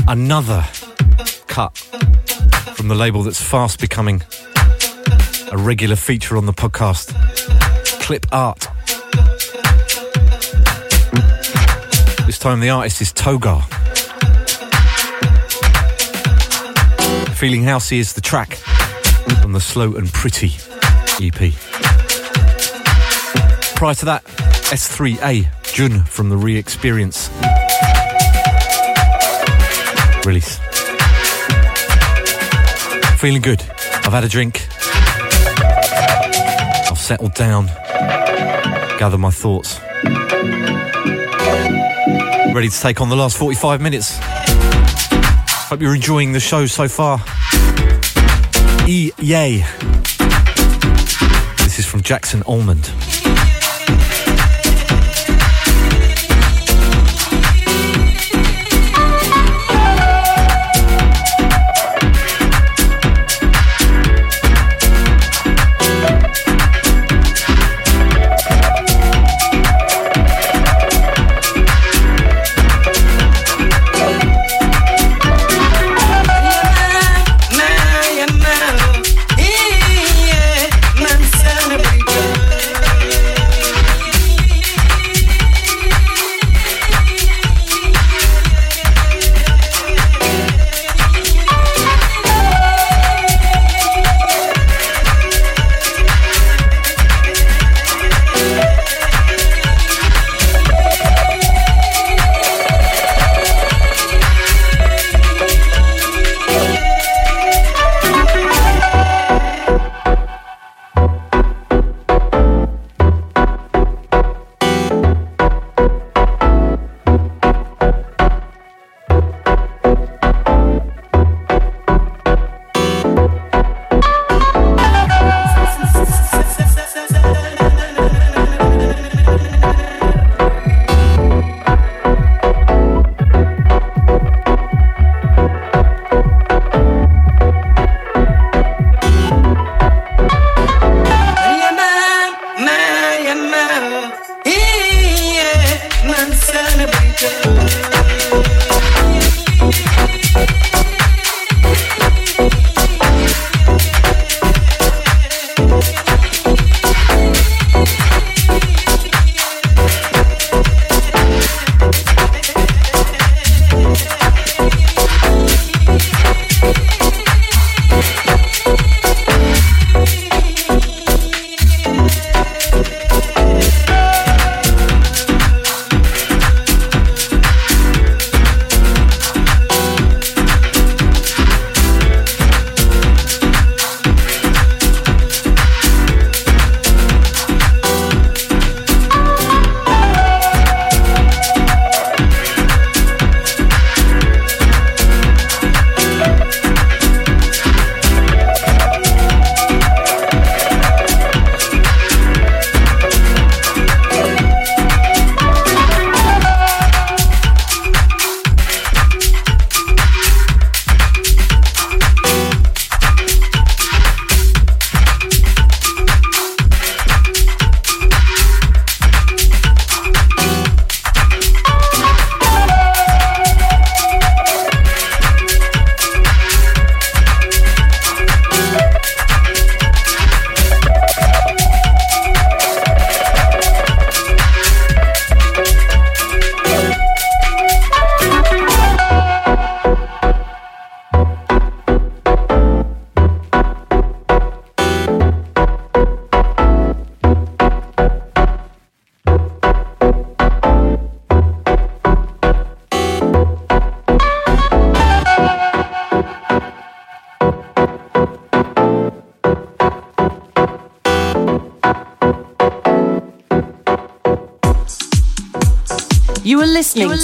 another 0.07 0.63
cut 1.47 1.77
from 2.75 2.87
the 2.87 2.95
label 2.95 3.23
that's 3.23 3.41
fast 3.41 3.79
becoming 3.79 4.21
a 5.51 5.57
regular 5.57 5.95
feature 5.95 6.37
on 6.37 6.45
the 6.45 6.53
podcast 6.53 7.13
Clipp.Art. 8.01 8.67
This 12.27 12.37
time 12.37 12.59
the 12.59 12.69
artist 12.69 13.01
is 13.01 13.13
Togar. 13.13 13.63
Feeling 17.35 17.63
Housey 17.63 17.97
is 17.97 18.13
the 18.13 18.21
track 18.21 18.59
on 19.43 19.53
the 19.53 19.59
Slow 19.59 19.95
and 19.95 20.11
Pretty 20.11 20.53
EP. 21.19 21.53
Prior 23.75 23.95
to 23.95 24.05
that, 24.05 24.23
S3A, 24.71 25.47
Jun 25.73 26.03
from 26.03 26.29
the 26.29 26.37
Re 26.37 26.57
Experience 26.57 27.29
release. 30.25 30.57
Feeling 33.19 33.41
good. 33.41 33.61
I've 34.03 34.13
had 34.13 34.23
a 34.23 34.29
drink. 34.29 34.67
I've 36.89 36.97
settled 36.97 37.33
down, 37.33 37.67
gather 38.99 39.17
my 39.17 39.31
thoughts. 39.31 39.79
Ready 42.53 42.69
to 42.69 42.79
take 42.79 43.01
on 43.01 43.09
the 43.09 43.15
last 43.15 43.37
45 43.37 43.81
minutes. 43.81 44.17
Hope 45.67 45.81
you're 45.81 45.95
enjoying 45.95 46.31
the 46.31 46.39
show 46.39 46.65
so 46.67 46.87
far. 46.87 47.19
E 48.87 49.11
yay. 49.19 49.65
This 51.63 51.79
is 51.79 51.85
from 51.85 52.01
Jackson 52.01 52.43
Almond. 52.43 52.91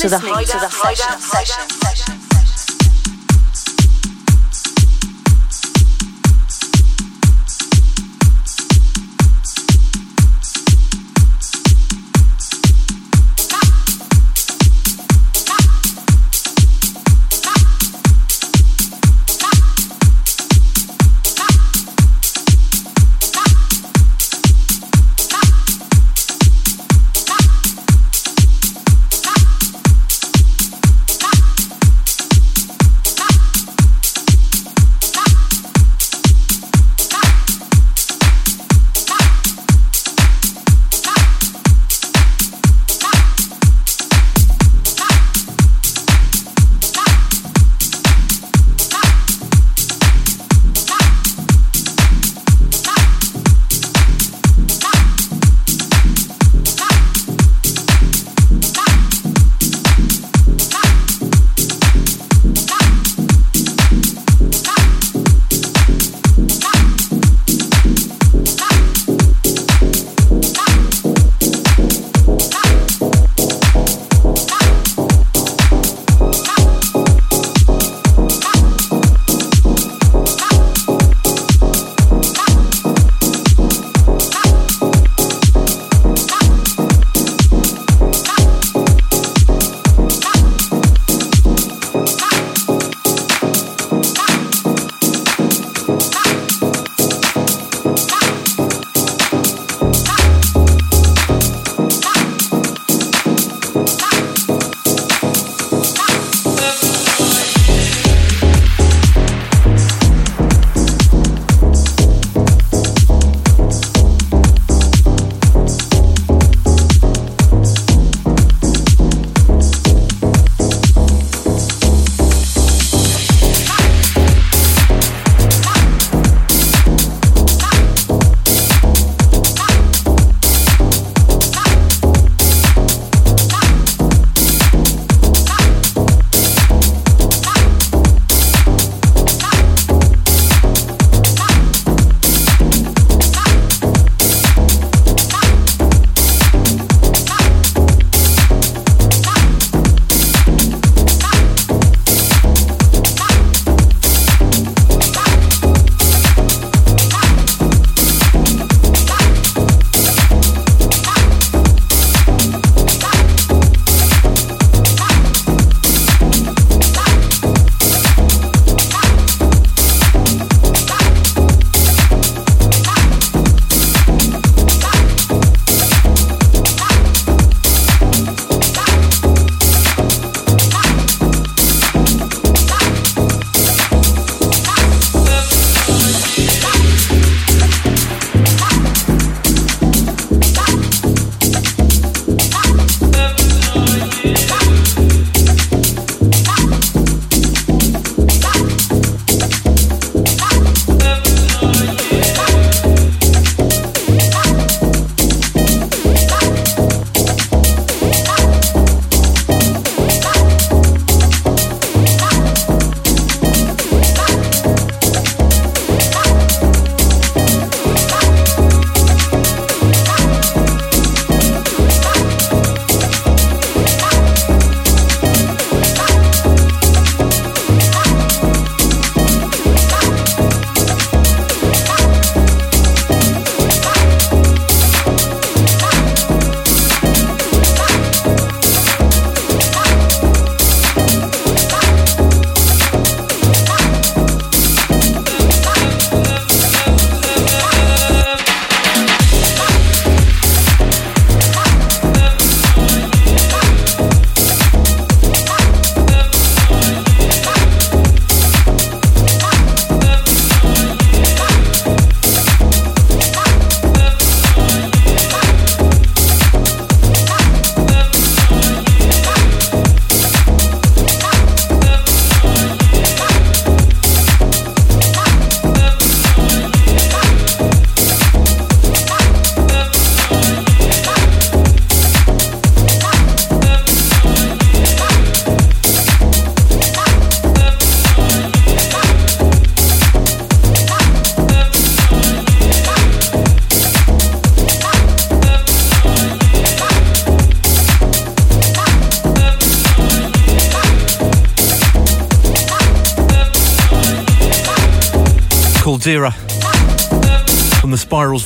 Listening, 0.03 0.45
to, 0.45 0.60
the 0.60 0.70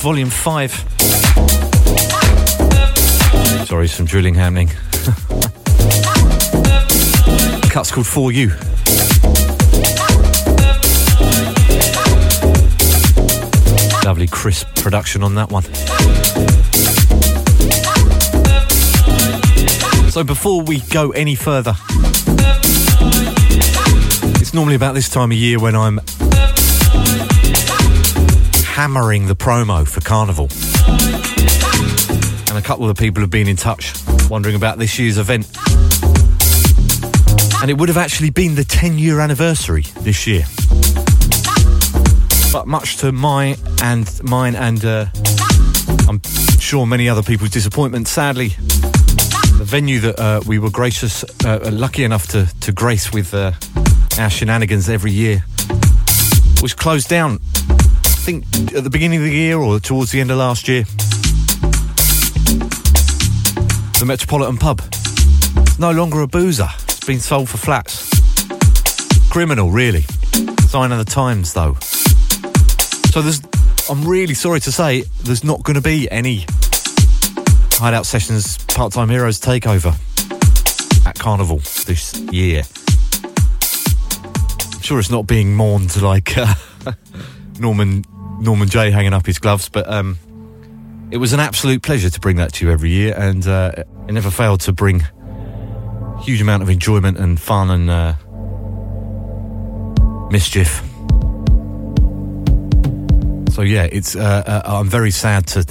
Volume 0.06 0.30
5. 0.30 0.70
Sorry, 3.66 3.88
some 3.88 4.06
drilling 4.06 4.36
happening. 4.36 4.68
Cut's 7.70 7.90
called 7.90 8.06
For 8.06 8.30
You. 8.30 8.50
Lovely 14.04 14.28
crisp 14.28 14.68
production 14.76 15.24
on 15.24 15.34
that 15.34 15.50
one. 15.50 15.64
So 20.12 20.22
before 20.22 20.62
we 20.62 20.82
go 20.82 21.10
any 21.10 21.34
further, 21.34 21.74
it's 24.40 24.54
normally 24.54 24.76
about 24.76 24.94
this 24.94 25.08
time 25.08 25.32
of 25.32 25.36
year 25.36 25.58
when 25.58 25.74
I'm 25.74 25.98
hammering 28.76 29.26
the 29.26 29.34
promo 29.34 29.88
for 29.88 30.02
Carnival. 30.02 30.50
And 32.50 32.58
a 32.58 32.60
couple 32.60 32.90
of 32.90 32.98
people 32.98 33.22
have 33.22 33.30
been 33.30 33.48
in 33.48 33.56
touch 33.56 33.94
wondering 34.28 34.54
about 34.54 34.76
this 34.76 34.98
year's 34.98 35.16
event. 35.16 35.46
And 37.62 37.70
it 37.70 37.78
would 37.78 37.88
have 37.88 37.96
actually 37.96 38.28
been 38.28 38.54
the 38.54 38.64
10 38.64 38.98
year 38.98 39.20
anniversary 39.20 39.84
this 40.00 40.26
year. 40.26 40.44
But 42.52 42.66
much 42.66 42.98
to 42.98 43.12
my 43.12 43.56
and 43.82 44.22
mine 44.22 44.54
and 44.54 44.84
uh, 44.84 45.06
I'm 46.06 46.20
sure 46.60 46.84
many 46.84 47.08
other 47.08 47.22
people's 47.22 47.52
disappointment, 47.52 48.08
sadly, 48.08 48.48
the 48.48 49.64
venue 49.64 50.00
that 50.00 50.20
uh, 50.20 50.42
we 50.46 50.58
were 50.58 50.70
gracious, 50.70 51.24
uh, 51.46 51.70
lucky 51.72 52.04
enough 52.04 52.26
to, 52.28 52.46
to 52.60 52.72
grace 52.72 53.10
with 53.10 53.32
uh, 53.32 53.52
our 54.18 54.28
shenanigans 54.28 54.90
every 54.90 55.12
year 55.12 55.44
was 56.60 56.74
closed 56.74 57.08
down. 57.08 57.40
I 58.26 58.28
think 58.28 58.74
at 58.74 58.82
the 58.82 58.90
beginning 58.90 59.20
of 59.20 59.24
the 59.24 59.32
year 59.32 59.56
or 59.56 59.78
towards 59.78 60.10
the 60.10 60.20
end 60.20 60.32
of 60.32 60.38
last 60.38 60.66
year. 60.66 60.82
The 64.00 64.04
Metropolitan 64.04 64.58
Pub. 64.58 64.80
It's 65.58 65.78
no 65.78 65.92
longer 65.92 66.22
a 66.22 66.26
boozer. 66.26 66.66
It's 66.88 67.06
been 67.06 67.20
sold 67.20 67.48
for 67.48 67.56
flats. 67.56 68.10
Criminal, 69.30 69.70
really. 69.70 70.00
Sign 70.66 70.90
of 70.90 70.98
the 70.98 71.04
times, 71.08 71.52
though. 71.52 71.76
So 73.12 73.22
there's, 73.22 73.40
I'm 73.88 74.04
really 74.04 74.34
sorry 74.34 74.58
to 74.58 74.72
say, 74.72 75.04
there's 75.22 75.44
not 75.44 75.62
going 75.62 75.76
to 75.76 75.80
be 75.80 76.10
any 76.10 76.46
Hideout 77.74 78.06
Sessions 78.06 78.58
Part 78.64 78.92
Time 78.92 79.08
Heroes 79.08 79.38
takeover 79.38 79.94
at 81.06 81.16
Carnival 81.16 81.58
this 81.86 82.18
year. 82.32 82.64
I'm 84.74 84.82
sure 84.82 84.98
it's 84.98 85.12
not 85.12 85.28
being 85.28 85.54
mourned 85.54 86.02
like 86.02 86.36
uh, 86.36 86.54
Norman 87.60 88.04
Norman 88.40 88.68
Jay 88.68 88.90
hanging 88.90 89.12
up 89.12 89.26
his 89.26 89.38
gloves, 89.38 89.68
but 89.68 89.88
um, 89.88 90.18
it 91.10 91.18
was 91.18 91.32
an 91.32 91.40
absolute 91.40 91.82
pleasure 91.82 92.10
to 92.10 92.20
bring 92.20 92.36
that 92.36 92.52
to 92.54 92.66
you 92.66 92.72
every 92.72 92.90
year, 92.90 93.14
and 93.16 93.46
uh, 93.46 93.72
it 94.08 94.12
never 94.12 94.30
failed 94.30 94.60
to 94.62 94.72
bring 94.72 95.06
huge 96.20 96.40
amount 96.40 96.62
of 96.62 96.70
enjoyment 96.70 97.18
and 97.18 97.40
fun 97.40 97.70
and 97.70 97.90
uh, 97.90 98.14
mischief. 100.30 100.82
So 103.54 103.62
yeah, 103.62 103.84
it's. 103.90 104.14
Uh, 104.16 104.42
uh, 104.46 104.62
I'm 104.64 104.88
very 104.88 105.10
sad 105.10 105.46
to 105.48 105.62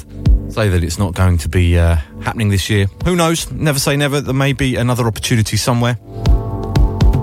say 0.49 0.69
that 0.69 0.83
it's 0.83 0.97
not 0.97 1.13
going 1.13 1.37
to 1.39 1.49
be 1.49 1.77
uh, 1.77 1.97
happening 2.23 2.49
this 2.49 2.69
year. 2.69 2.87
Who 3.03 3.15
knows? 3.15 3.51
Never 3.51 3.77
say 3.77 3.95
never. 3.95 4.21
There 4.21 4.33
may 4.33 4.53
be 4.53 4.75
another 4.75 5.05
opportunity 5.05 5.57
somewhere. 5.57 5.97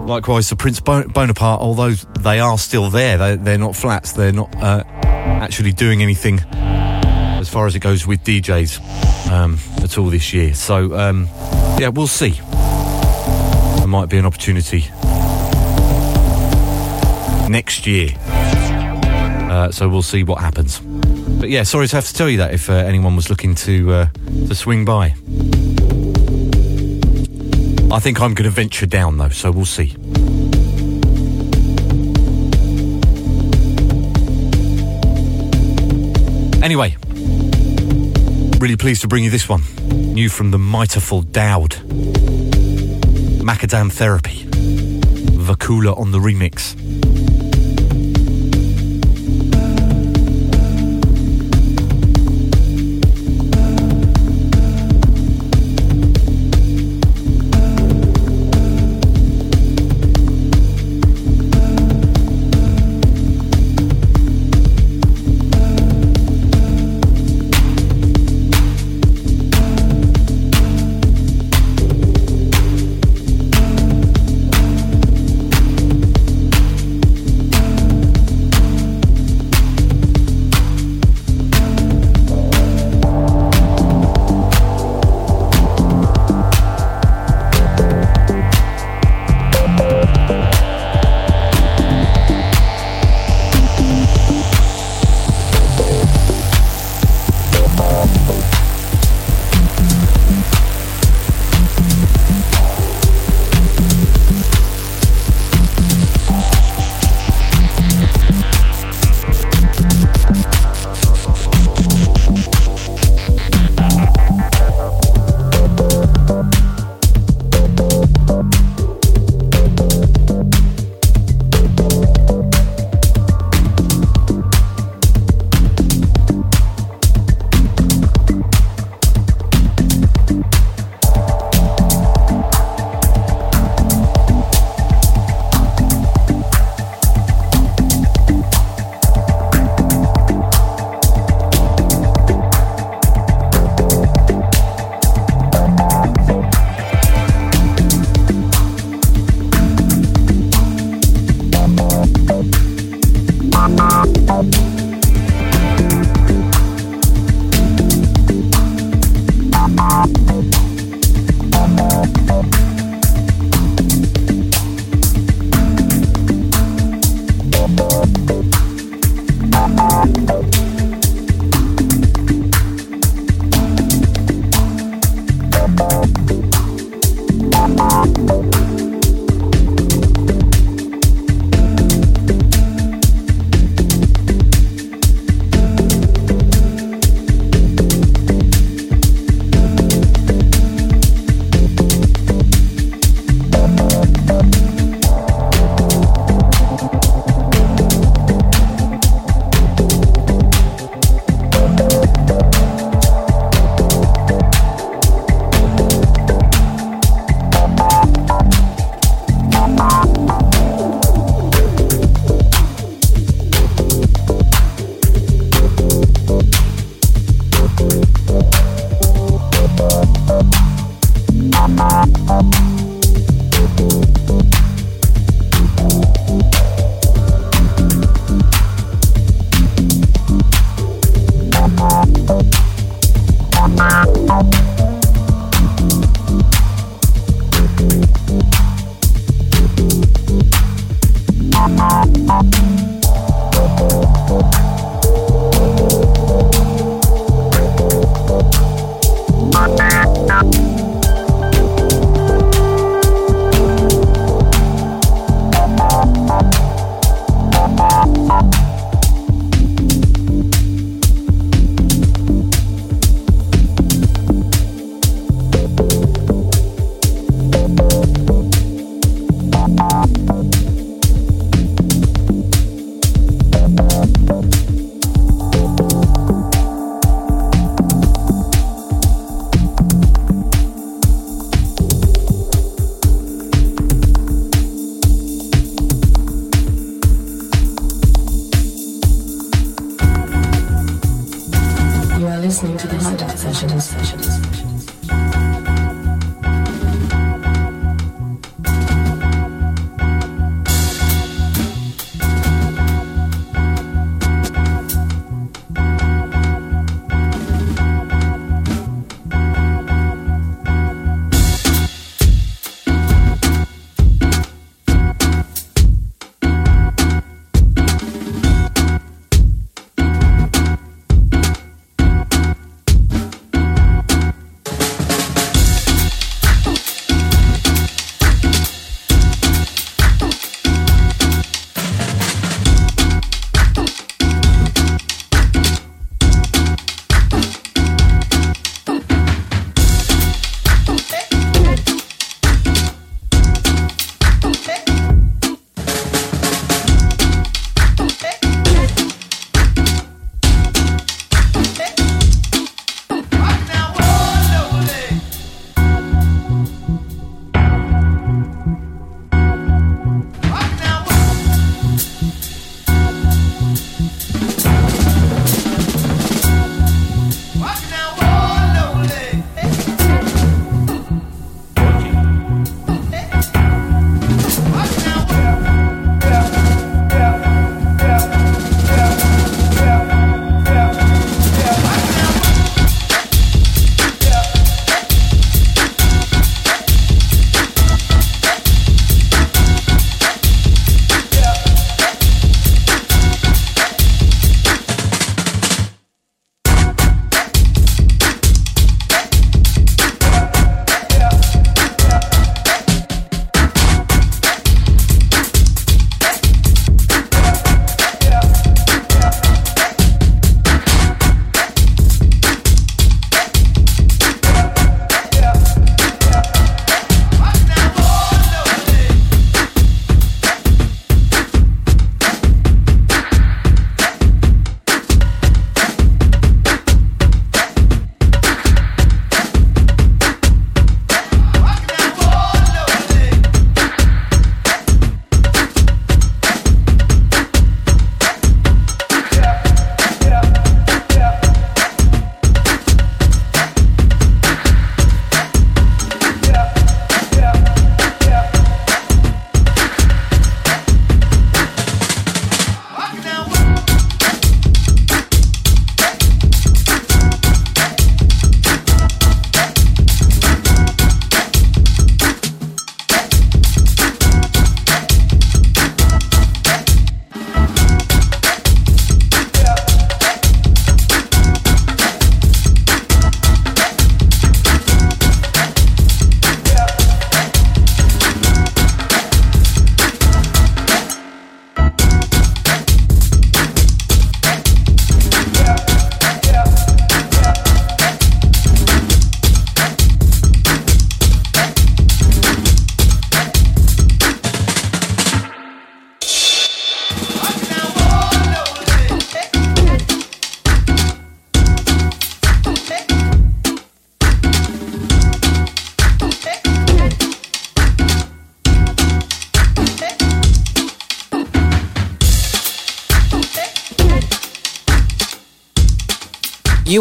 Likewise, 0.06 0.50
the 0.50 0.56
Prince 0.56 0.78
Bonaparte, 0.80 1.60
although 1.60 1.92
they 2.20 2.38
are 2.38 2.58
still 2.58 2.90
there, 2.90 3.16
they, 3.18 3.36
they're 3.36 3.58
not 3.58 3.74
flats. 3.74 4.12
They're 4.12 4.32
not 4.32 4.54
uh, 4.56 4.84
actually 5.42 5.72
doing 5.72 6.02
anything 6.02 6.38
as 6.52 7.48
far 7.48 7.66
as 7.66 7.74
it 7.74 7.80
goes 7.80 8.06
with 8.06 8.22
DJs 8.22 9.28
um, 9.28 9.58
at 9.82 9.98
all 9.98 10.06
this 10.06 10.32
year. 10.32 10.54
So 10.54 10.96
um, 10.96 11.28
yeah, 11.78 11.88
we'll 11.88 12.06
see. 12.06 12.30
There 13.78 13.88
might 13.88 14.08
be 14.08 14.18
an 14.18 14.24
opportunity 14.24 14.82
next 17.50 17.88
year. 17.88 18.10
Uh, 19.50 19.72
so 19.72 19.88
we'll 19.88 20.02
see 20.02 20.22
what 20.22 20.40
happens. 20.40 20.78
But 20.78 21.50
yeah, 21.50 21.64
sorry 21.64 21.88
to 21.88 21.96
have 21.96 22.06
to 22.06 22.14
tell 22.14 22.28
you 22.28 22.38
that 22.38 22.54
if 22.54 22.70
uh, 22.70 22.74
anyone 22.74 23.16
was 23.16 23.28
looking 23.28 23.56
to 23.56 23.92
uh, 23.92 24.06
to 24.46 24.54
swing 24.54 24.84
by. 24.84 25.14
I 27.90 27.98
think 27.98 28.20
I'm 28.20 28.34
going 28.34 28.44
to 28.44 28.50
venture 28.50 28.86
down 28.86 29.18
though, 29.18 29.28
so 29.30 29.50
we'll 29.50 29.64
see. 29.64 29.96
Anyway, 36.62 36.96
really 38.60 38.76
pleased 38.76 39.00
to 39.02 39.08
bring 39.08 39.24
you 39.24 39.30
this 39.30 39.48
one. 39.48 39.62
New 40.14 40.28
from 40.28 40.52
the 40.52 40.58
Mightiful 40.58 41.22
Dauwd. 41.24 41.74
Macadam 43.42 43.90
Therapy. 43.90 44.44
Vakula 45.42 45.98
on 45.98 46.12
the 46.12 46.18
remix. 46.18 46.76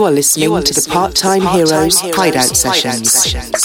You 0.01 0.07
are 0.07 0.11
listening, 0.11 0.63
to 0.63 0.73
the 0.73 0.89
Part 0.89 1.13
Time 1.13 1.43
Heroes 1.43 1.99
Hideout 1.99 2.57
Sessions. 2.57 3.60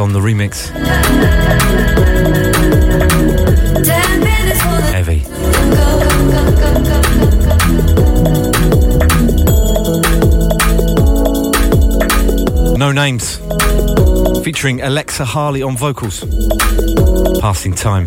On 0.00 0.12
the 0.12 0.20
remix. 0.20 0.68
Heavy. 4.92 5.24
Nonames. 12.78 13.38
Featuring 14.44 14.82
Alexa 14.82 15.24
Harley 15.24 15.62
on 15.62 15.76
vocals. 15.76 16.20
Passing 17.40 17.74
time. 17.74 18.06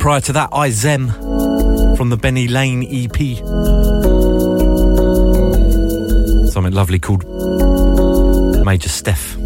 Prior 0.00 0.20
to 0.22 0.32
that, 0.32 0.48
iZem 0.50 1.96
from 1.96 2.10
the 2.10 2.16
Benny 2.16 2.48
Lane 2.48 2.82
EP. 2.82 3.36
Something 6.52 6.72
lovely 6.72 6.98
called 6.98 7.24
Major 8.64 8.88
Stef. 8.88 9.38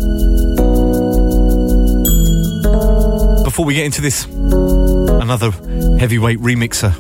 Before 3.44 3.64
we 3.64 3.74
get 3.74 3.86
into 3.86 4.01
this, 4.01 4.26
another 4.26 5.51
heavyweight 5.98 6.38
remixer. 6.38 6.93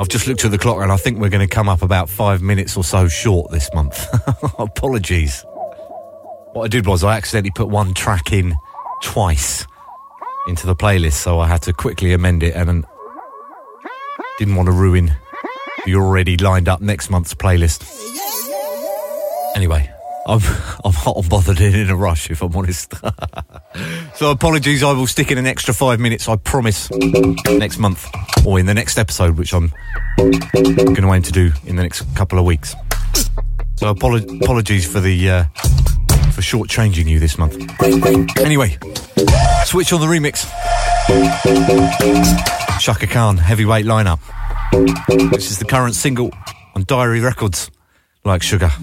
I've 0.00 0.08
just 0.08 0.26
looked 0.26 0.44
at 0.44 0.50
the 0.50 0.58
clock 0.58 0.82
and 0.82 0.92
I 0.92 0.96
think 0.96 1.18
we're 1.18 1.30
going 1.30 1.46
to 1.46 1.52
come 1.52 1.68
up 1.68 1.82
about 1.82 2.08
five 2.08 2.42
minutes 2.42 2.76
or 2.76 2.84
so 2.84 3.08
short 3.08 3.50
this 3.50 3.68
month. 3.74 4.06
Apologies. 4.58 5.44
What 6.52 6.64
I 6.64 6.68
did 6.68 6.86
was 6.86 7.02
I 7.02 7.16
accidentally 7.16 7.52
put 7.54 7.68
one 7.68 7.94
track 7.94 8.32
in 8.32 8.54
twice 9.02 9.66
into 10.46 10.66
the 10.66 10.76
playlist, 10.76 11.14
so 11.14 11.40
I 11.40 11.48
had 11.48 11.62
to 11.62 11.72
quickly 11.72 12.12
amend 12.12 12.42
it 12.42 12.54
and 12.54 12.84
didn't 14.38 14.56
want 14.56 14.66
to 14.66 14.72
ruin 14.72 15.16
the 15.86 15.94
already 15.94 16.36
lined 16.36 16.68
up 16.68 16.80
next 16.80 17.10
month's 17.10 17.32
playlist. 17.34 17.84
Anyway, 19.54 19.90
I'm 20.26 20.40
I'm 20.84 20.92
hot 20.92 21.16
and 21.16 21.28
bothered 21.28 21.60
and 21.60 21.74
in 21.74 21.90
a 21.90 21.96
rush, 21.96 22.30
if 22.30 22.42
I'm 22.42 22.54
honest. 22.54 22.92
so 24.14 24.30
apologies, 24.30 24.82
I 24.82 24.92
will 24.92 25.06
stick 25.06 25.30
in 25.30 25.38
an 25.38 25.46
extra 25.46 25.72
five 25.72 26.00
minutes, 26.00 26.28
I 26.28 26.36
promise, 26.36 26.90
next 26.90 27.78
month 27.78 28.06
or 28.44 28.58
in 28.58 28.66
the 28.66 28.74
next 28.74 28.98
episode, 28.98 29.38
which 29.38 29.54
I'm 29.54 29.72
going 30.16 30.94
to 30.94 31.12
aim 31.12 31.22
to 31.22 31.32
do 31.32 31.52
in 31.64 31.76
the 31.76 31.82
next 31.82 32.02
couple 32.14 32.38
of 32.38 32.44
weeks. 32.44 32.74
So 33.76 33.94
apolo- 33.94 34.42
apologies 34.42 34.90
for 34.90 35.00
the 35.00 35.30
uh, 35.30 35.44
for 36.32 36.42
shortchanging 36.42 37.06
you 37.06 37.18
this 37.18 37.38
month. 37.38 37.54
Anyway, 38.38 38.78
switch 39.64 39.92
on 39.92 40.00
the 40.00 40.06
remix. 40.06 40.46
Chaka 42.80 43.06
Khan, 43.06 43.36
heavyweight 43.36 43.86
lineup. 43.86 44.20
This 45.30 45.50
is 45.50 45.58
the 45.58 45.64
current 45.64 45.94
single 45.94 46.30
on 46.74 46.84
Diary 46.84 47.20
Records, 47.20 47.70
like 48.24 48.42
Sugar. 48.42 48.70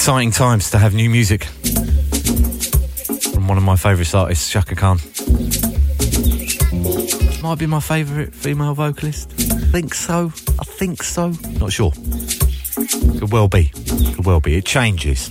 Exciting 0.06 0.30
times 0.30 0.69
to 0.69 0.77
have 0.77 0.94
new 0.94 1.10
music 1.10 1.45
from 3.34 3.48
one 3.48 3.57
of 3.57 3.64
my 3.64 3.76
favourite 3.76 4.14
artists, 4.14 4.52
Chaka 4.52 4.76
Khan. 4.76 4.99
Might 7.41 7.57
be 7.57 7.65
my 7.65 7.80
favourite 7.80 8.32
female 8.36 8.76
vocalist. 8.76 9.32
I 9.34 9.65
Think 9.72 9.95
so. 9.95 10.32
I 10.60 10.64
think 10.64 11.02
so. 11.02 11.34
Not 11.60 11.73
sure. 11.73 11.91
Could 13.18 13.32
well 13.32 13.48
be. 13.48 13.72
Could 14.14 14.27
well 14.27 14.40
be. 14.40 14.56
It 14.56 14.65
changes. 14.65 15.27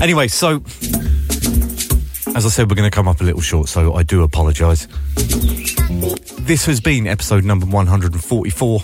Anyway, 0.00 0.28
so 0.28 0.62
as 2.36 2.46
I 2.46 2.50
said, 2.50 2.70
we're 2.70 2.76
going 2.76 2.88
to 2.88 2.94
come 2.94 3.08
up 3.08 3.20
a 3.20 3.24
little 3.24 3.40
short, 3.40 3.68
so 3.68 3.94
I 3.94 4.04
do 4.04 4.22
apologise. 4.22 4.86
This 6.42 6.64
has 6.66 6.80
been 6.80 7.08
episode 7.08 7.42
number 7.42 7.66
144. 7.66 8.80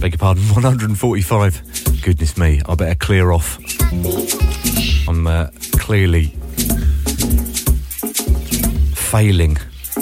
Beg 0.00 0.12
your 0.14 0.18
pardon, 0.18 0.42
145. 0.48 2.02
Goodness 2.02 2.36
me, 2.36 2.60
I 2.66 2.74
better 2.74 2.96
clear 2.96 3.30
off. 3.30 3.61
I'm 5.08 5.26
uh, 5.26 5.48
clearly 5.78 6.26
failing. 8.94 9.54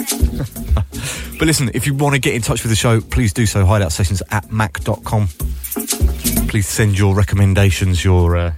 but 1.37 1.45
listen, 1.45 1.69
if 1.73 1.85
you 1.85 1.93
want 1.93 2.15
to 2.15 2.19
get 2.19 2.33
in 2.33 2.41
touch 2.41 2.63
with 2.63 2.71
the 2.71 2.75
show, 2.75 3.01
please 3.01 3.33
do 3.33 3.45
so. 3.45 3.65
Hideout 3.65 3.91
sessions 3.91 4.23
at 4.31 4.49
mac.com. 4.51 5.27
Please 6.47 6.67
send 6.67 6.97
your 6.97 7.13
recommendations, 7.13 8.03
your 8.05 8.37
uh, 8.37 8.53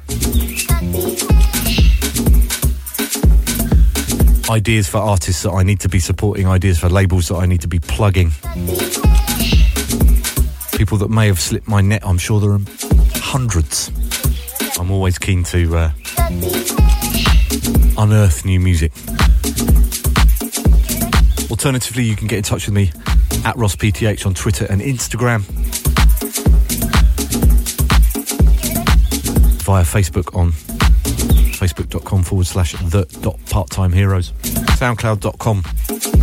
ideas 4.50 4.88
for 4.88 5.00
artists 5.00 5.42
that 5.44 5.52
I 5.52 5.64
need 5.64 5.80
to 5.80 5.90
be 5.90 6.00
supporting, 6.00 6.48
ideas 6.48 6.80
for 6.80 6.90
labels 6.90 7.30
that 7.30 7.36
I 7.36 7.48
need 7.48 7.62
to 7.62 7.68
be 7.68 7.80
plugging. 7.80 8.32
People 10.78 10.98
that 11.00 11.10
may 11.10 11.28
have 11.28 11.40
slipped 11.40 11.68
my 11.68 11.82
net, 11.82 12.06
I'm 12.06 12.20
sure 12.20 12.40
there 12.40 12.52
are 12.52 12.62
hundreds. 13.16 13.92
I'm 14.80 14.92
always 14.92 15.18
keen 15.20 15.44
to 15.46 15.76
uh, 15.78 15.92
unearth 17.98 18.44
new 18.46 18.60
music. 18.60 18.92
Alternatively, 21.52 22.04
you 22.04 22.16
can 22.16 22.28
get 22.28 22.38
in 22.38 22.44
touch 22.44 22.66
with 22.66 22.76
me 22.76 22.92
at 23.46 23.56
RossPTH 23.56 24.26
on 24.26 24.34
Twitter 24.34 24.66
and 24.70 24.82
Instagram. 24.82 25.42
Via 29.64 29.84
Facebook 29.84 30.36
on 30.36 30.52
facebook.com 30.52 32.24
forward 32.24 32.48
slash 32.48 32.74
the 32.90 33.06
dot 33.22 33.40
part 33.50 33.70
time 33.70 33.94
heroes. 33.94 34.32
Soundcloud.com 34.42 35.62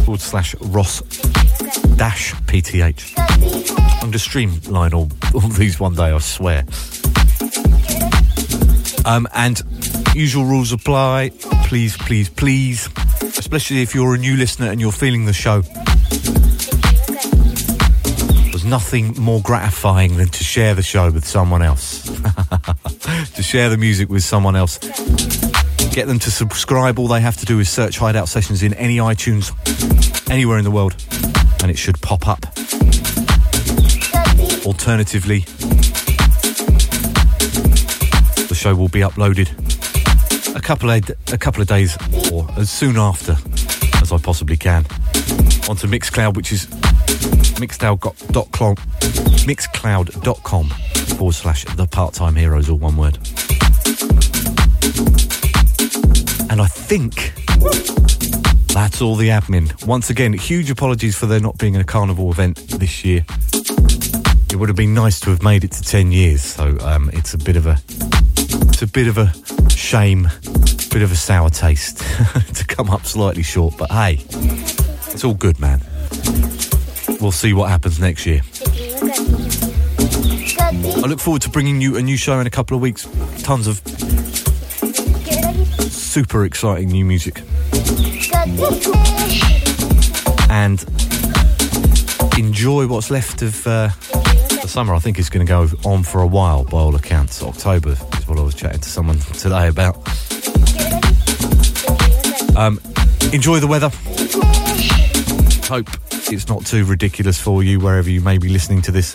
forward 0.04 0.20
slash 0.20 0.54
Ross 0.60 1.00
dash 1.96 2.34
PTH. 2.34 3.14
I'm 3.16 4.00
going 4.00 4.12
to 4.12 4.18
streamline 4.18 4.92
all, 4.92 5.08
all 5.34 5.40
these 5.40 5.78
one 5.78 5.94
day, 5.94 6.10
I 6.10 6.18
swear. 6.18 6.64
Um, 9.04 9.26
and 9.34 9.62
usual 10.14 10.44
rules 10.44 10.72
apply. 10.72 11.30
Please, 11.64 11.96
please, 11.96 12.28
please, 12.28 12.88
especially 13.22 13.82
if 13.82 13.94
you're 13.94 14.14
a 14.14 14.18
new 14.18 14.36
listener 14.36 14.70
and 14.70 14.80
you're 14.80 14.92
feeling 14.92 15.24
the 15.24 15.32
show. 15.32 15.62
There's 18.50 18.64
nothing 18.64 19.14
more 19.20 19.40
gratifying 19.40 20.16
than 20.16 20.28
to 20.28 20.44
share 20.44 20.74
the 20.74 20.82
show 20.82 21.10
with 21.10 21.24
someone 21.26 21.62
else. 21.62 22.02
to 23.34 23.42
share 23.42 23.68
the 23.68 23.78
music 23.78 24.08
with 24.08 24.22
someone 24.22 24.56
else. 24.56 24.78
Get 25.92 26.06
them 26.06 26.18
to 26.20 26.30
subscribe. 26.30 26.98
All 26.98 27.08
they 27.08 27.20
have 27.20 27.36
to 27.38 27.46
do 27.46 27.58
is 27.58 27.68
search 27.68 27.98
Hideout 27.98 28.28
Sessions 28.28 28.62
in 28.62 28.74
any 28.74 28.98
iTunes, 28.98 29.50
anywhere 30.30 30.58
in 30.58 30.64
the 30.64 30.70
world, 30.70 30.94
and 31.62 31.70
it 31.70 31.78
should 31.78 32.00
pop 32.00 32.28
up. 32.28 32.46
Alternatively, 34.66 35.44
show 38.60 38.74
will 38.74 38.88
be 38.90 39.00
uploaded 39.00 39.48
a 40.54 40.60
couple 40.60 40.90
of 40.90 41.10
a 41.32 41.38
couple 41.38 41.62
of 41.62 41.68
days 41.68 41.96
or 42.30 42.46
as 42.58 42.70
soon 42.70 42.98
after 42.98 43.34
as 44.02 44.12
I 44.12 44.18
possibly 44.18 44.58
can. 44.58 44.84
Onto 45.66 45.86
Mixcloud, 45.86 46.36
which 46.36 46.52
is 46.52 46.66
mixcloud.com 47.56 48.74
mixcloud.com 49.46 50.68
forward 51.16 51.34
slash 51.34 51.64
the 51.64 51.86
part-time 51.86 52.36
heroes 52.36 52.68
all 52.68 52.76
one 52.76 52.98
word. 52.98 53.16
And 56.50 56.60
I 56.60 56.66
think 56.66 57.32
that's 58.74 59.00
all 59.00 59.16
the 59.16 59.28
admin. 59.28 59.86
Once 59.86 60.10
again 60.10 60.34
huge 60.34 60.70
apologies 60.70 61.16
for 61.16 61.24
there 61.24 61.40
not 61.40 61.56
being 61.56 61.76
a 61.76 61.84
carnival 61.84 62.30
event 62.30 62.58
this 62.78 63.06
year. 63.06 63.24
It 64.52 64.56
would 64.56 64.68
have 64.68 64.76
been 64.76 64.92
nice 64.92 65.18
to 65.20 65.30
have 65.30 65.42
made 65.42 65.64
it 65.64 65.72
to 65.72 65.82
10 65.82 66.12
years 66.12 66.42
so 66.42 66.76
um, 66.80 67.08
it's 67.14 67.32
a 67.32 67.38
bit 67.38 67.56
of 67.56 67.66
a 67.66 67.80
it's 68.68 68.82
a 68.82 68.86
bit 68.86 69.06
of 69.08 69.18
a 69.18 69.32
shame 69.70 70.28
bit 70.90 71.02
of 71.02 71.12
a 71.12 71.16
sour 71.16 71.50
taste 71.50 71.98
to 72.54 72.64
come 72.66 72.90
up 72.90 73.04
slightly 73.04 73.42
short 73.42 73.74
but 73.78 73.90
hey 73.90 74.18
it's 75.12 75.24
all 75.24 75.34
good 75.34 75.58
man 75.60 75.80
we'll 77.20 77.32
see 77.32 77.52
what 77.52 77.70
happens 77.70 78.00
next 78.00 78.26
year 78.26 78.40
I 81.02 81.06
look 81.06 81.20
forward 81.20 81.42
to 81.42 81.50
bringing 81.50 81.80
you 81.80 81.96
a 81.96 82.02
new 82.02 82.16
show 82.16 82.40
in 82.40 82.46
a 82.46 82.50
couple 82.50 82.76
of 82.76 82.82
weeks 82.82 83.08
tons 83.42 83.66
of 83.66 83.80
super 85.90 86.44
exciting 86.44 86.88
new 86.88 87.04
music 87.04 87.42
and 90.50 90.84
enjoy 92.36 92.86
what's 92.86 93.10
left 93.10 93.42
of 93.42 93.66
uh, 93.66 93.88
the 94.62 94.66
summer. 94.66 94.94
I 94.94 94.98
think 94.98 95.18
it's 95.18 95.30
going 95.30 95.46
to 95.46 95.50
go 95.50 95.68
on 95.88 96.02
for 96.02 96.20
a 96.20 96.26
while 96.26 96.64
by 96.64 96.78
all 96.78 96.94
accounts. 96.96 97.42
October 97.42 97.96
was 98.50 98.60
chatting 98.60 98.80
to 98.80 98.88
someone 98.88 99.18
today 99.18 99.68
about. 99.68 99.96
Um, 102.56 102.80
enjoy 103.32 103.60
the 103.60 103.68
weather. 103.68 103.90
Hope 105.68 105.88
it's 106.32 106.48
not 106.48 106.66
too 106.66 106.84
ridiculous 106.84 107.40
for 107.40 107.62
you 107.62 107.78
wherever 107.78 108.10
you 108.10 108.20
may 108.20 108.38
be 108.38 108.48
listening 108.48 108.82
to 108.82 108.90
this. 108.90 109.14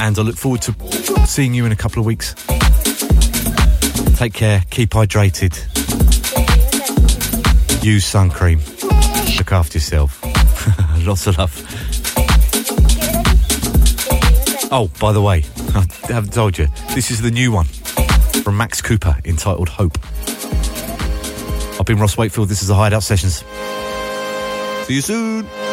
And 0.00 0.16
I 0.16 0.22
look 0.22 0.36
forward 0.36 0.62
to 0.62 1.26
seeing 1.26 1.52
you 1.52 1.66
in 1.66 1.72
a 1.72 1.76
couple 1.76 1.98
of 1.98 2.06
weeks. 2.06 2.34
Take 4.16 4.34
care, 4.34 4.62
keep 4.70 4.90
hydrated, 4.90 5.54
use 7.82 8.04
sun 8.04 8.30
cream, 8.30 8.60
look 9.38 9.50
after 9.50 9.78
yourself. 9.78 10.22
Lots 11.04 11.26
of 11.26 11.36
love. 11.36 11.56
Oh, 14.70 14.88
by 15.00 15.12
the 15.12 15.20
way, 15.20 15.44
I 15.74 15.86
haven't 16.12 16.32
told 16.32 16.58
you, 16.58 16.68
this 16.94 17.10
is 17.10 17.20
the 17.20 17.30
new 17.30 17.52
one 17.52 17.66
from 18.44 18.56
Max 18.56 18.80
Cooper 18.80 19.16
entitled 19.24 19.68
Hope. 19.68 19.98
I've 21.78 21.86
been 21.86 21.98
Ross 21.98 22.16
Wakefield, 22.16 22.48
this 22.48 22.62
is 22.62 22.68
the 22.68 22.74
Hideout 22.74 23.02
Sessions. 23.02 23.44
See 24.86 24.94
you 24.94 25.00
soon. 25.00 25.69